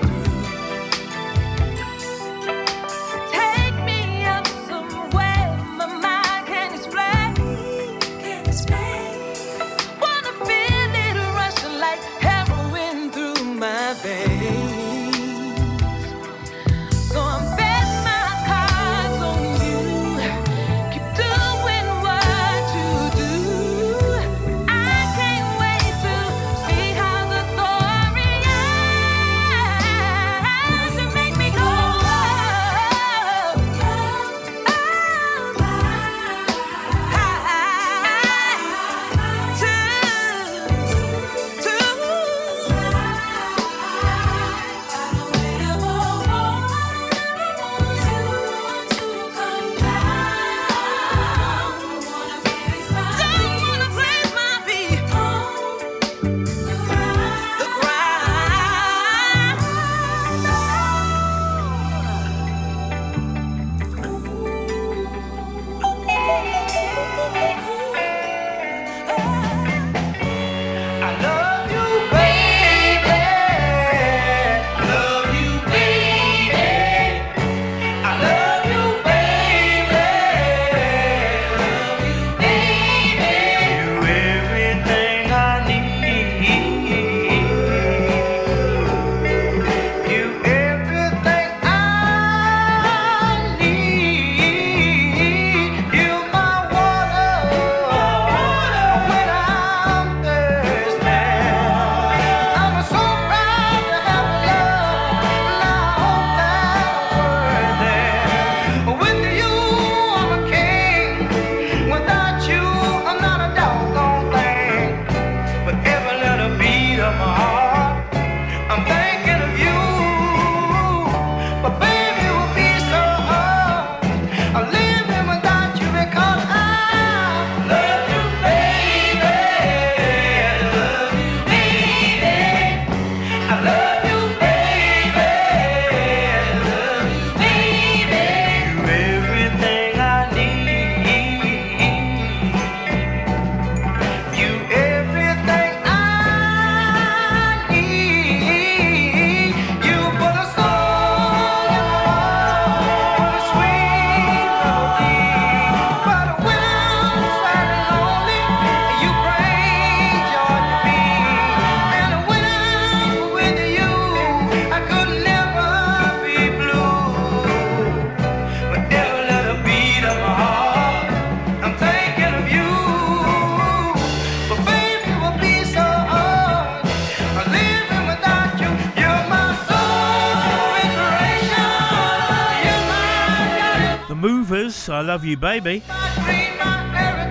Love 185.10 185.24
You 185.24 185.36
Baby. 185.36 185.80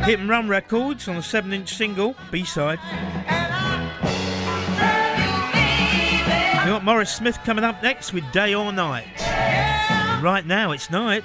Hit 0.03 0.19
and 0.19 0.27
Run 0.27 0.49
Records 0.49 1.07
on 1.07 1.15
a 1.15 1.23
7 1.23 1.53
inch 1.53 1.73
single, 1.77 2.13
B 2.29 2.43
side. 2.43 2.77
We 6.59 6.71
got 6.71 6.83
Maurice 6.83 7.15
Smith 7.15 7.39
coming 7.45 7.63
up 7.63 7.81
next 7.81 8.11
with 8.11 8.29
Day 8.33 8.53
or 8.53 8.73
Night. 8.73 9.07
Right 10.21 10.43
now, 10.45 10.73
it's 10.73 10.89
night. 10.89 11.23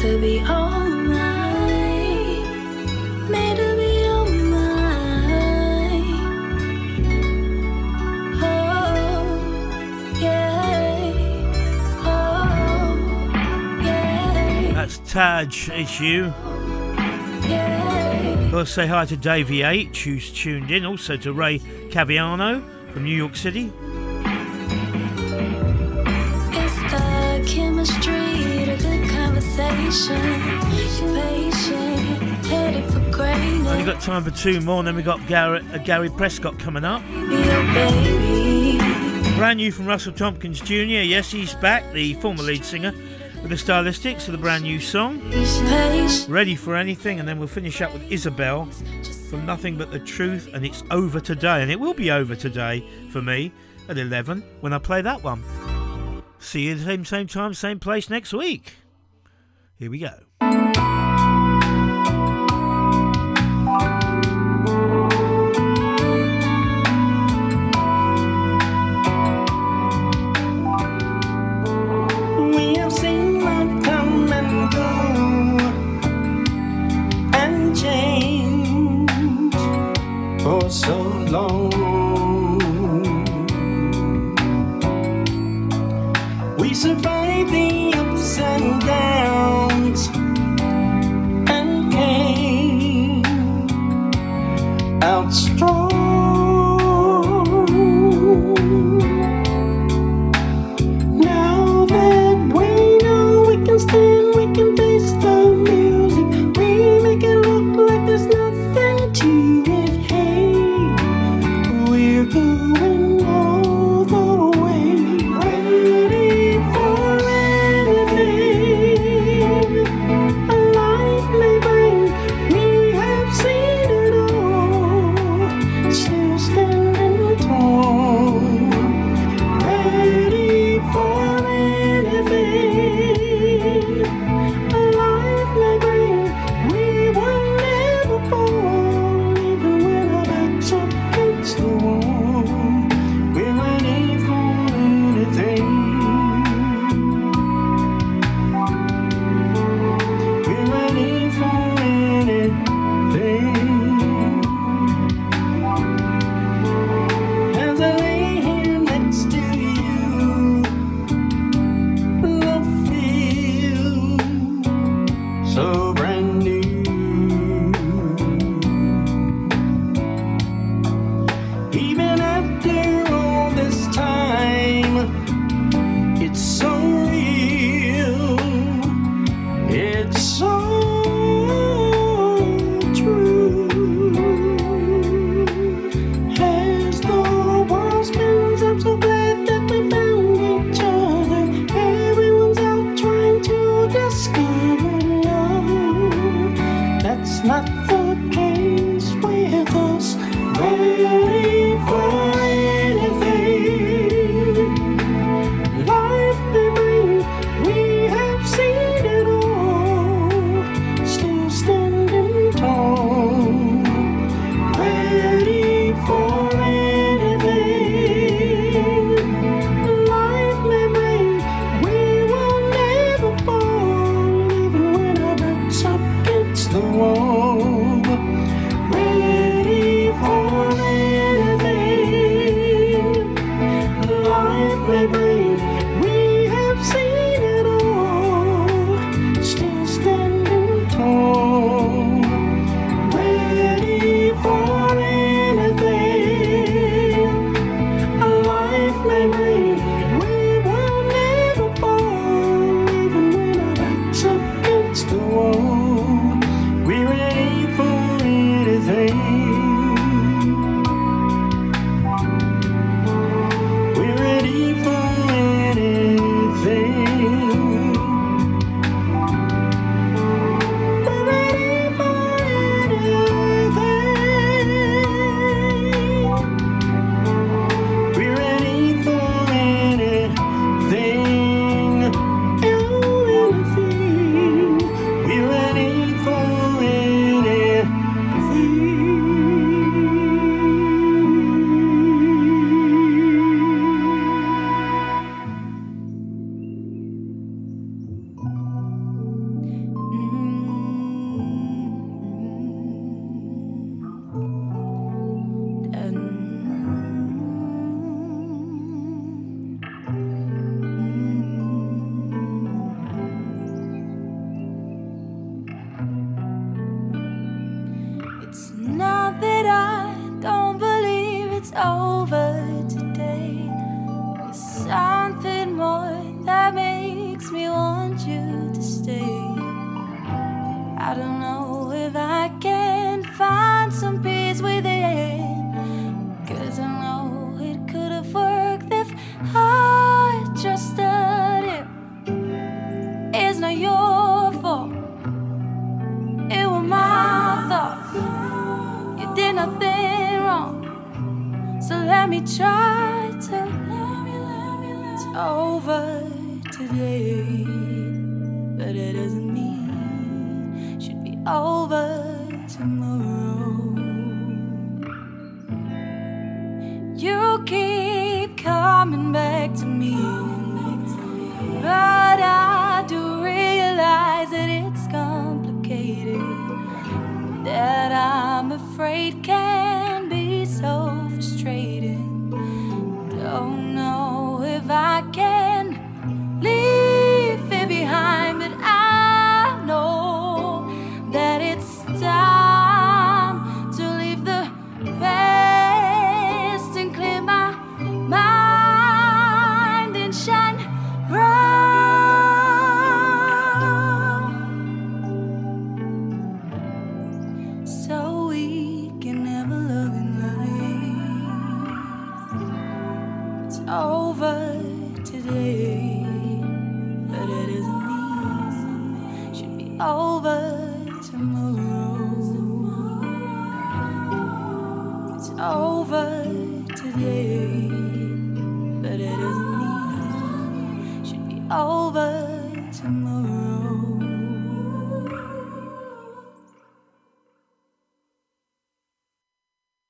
to 0.00 0.18
be 0.20 0.40
all 0.40 0.78
mine. 0.78 2.44
Made 3.28 3.56
to 3.56 3.76
be 3.76 4.06
all 4.06 4.26
mine. 4.26 6.02
Oh, 8.40 10.14
yeah. 10.20 11.12
Oh, 12.04 12.54
yeah. 13.82 14.72
That's 14.74 14.98
Taj, 14.98 15.68
it's 15.70 15.98
you. 15.98 16.32
Yeah. 17.48 18.50
Let's 18.52 18.70
say 18.70 18.86
hi 18.86 19.04
to 19.04 19.16
Davey 19.16 19.62
H, 19.62 20.04
who's 20.04 20.30
tuned 20.32 20.70
in, 20.70 20.86
also 20.86 21.16
to 21.16 21.32
Ray 21.32 21.58
Caviano 21.90 22.62
from 22.92 23.02
New 23.02 23.16
York 23.16 23.34
City. 23.34 23.72
Only 33.66 33.84
got 33.84 34.02
time 34.02 34.22
for 34.22 34.30
two 34.30 34.60
more, 34.60 34.80
and 34.80 34.88
then 34.88 34.94
we 34.96 35.02
got 35.02 35.26
Gary, 35.26 35.64
uh, 35.72 35.78
Gary 35.78 36.10
Prescott 36.10 36.58
coming 36.58 36.84
up. 36.84 37.02
Brand 39.36 39.56
new 39.56 39.72
from 39.72 39.86
Russell 39.86 40.12
Thompkins 40.12 40.60
Jr. 40.60 40.74
Yes, 40.74 41.30
he's 41.30 41.54
back, 41.54 41.90
the 41.92 42.12
former 42.14 42.42
lead 42.42 42.66
singer 42.66 42.92
with 43.40 43.48
the 43.48 43.54
Stylistics 43.54 44.26
of 44.26 44.32
the 44.32 44.38
brand 44.38 44.64
new 44.64 44.78
song. 44.78 45.22
Ready 46.28 46.54
for 46.54 46.76
anything, 46.76 47.18
and 47.18 47.26
then 47.26 47.38
we'll 47.38 47.48
finish 47.48 47.80
up 47.80 47.94
with 47.94 48.12
Isabel 48.12 48.66
from 49.30 49.46
Nothing 49.46 49.78
But 49.78 49.90
the 49.90 50.00
Truth, 50.00 50.50
and 50.52 50.66
it's 50.66 50.84
over 50.90 51.18
today, 51.18 51.62
and 51.62 51.70
it 51.70 51.80
will 51.80 51.94
be 51.94 52.10
over 52.10 52.36
today 52.36 52.84
for 53.10 53.22
me 53.22 53.52
at 53.88 53.96
11 53.96 54.42
when 54.60 54.74
I 54.74 54.78
play 54.78 55.00
that 55.00 55.22
one. 55.24 55.42
See 56.40 56.66
you 56.66 56.74
the 56.74 56.84
same, 56.84 57.06
same 57.06 57.26
time, 57.26 57.54
same 57.54 57.78
place 57.80 58.10
next 58.10 58.34
week. 58.34 58.74
Here 59.78 59.88
we 59.88 60.00
go. 60.00 60.67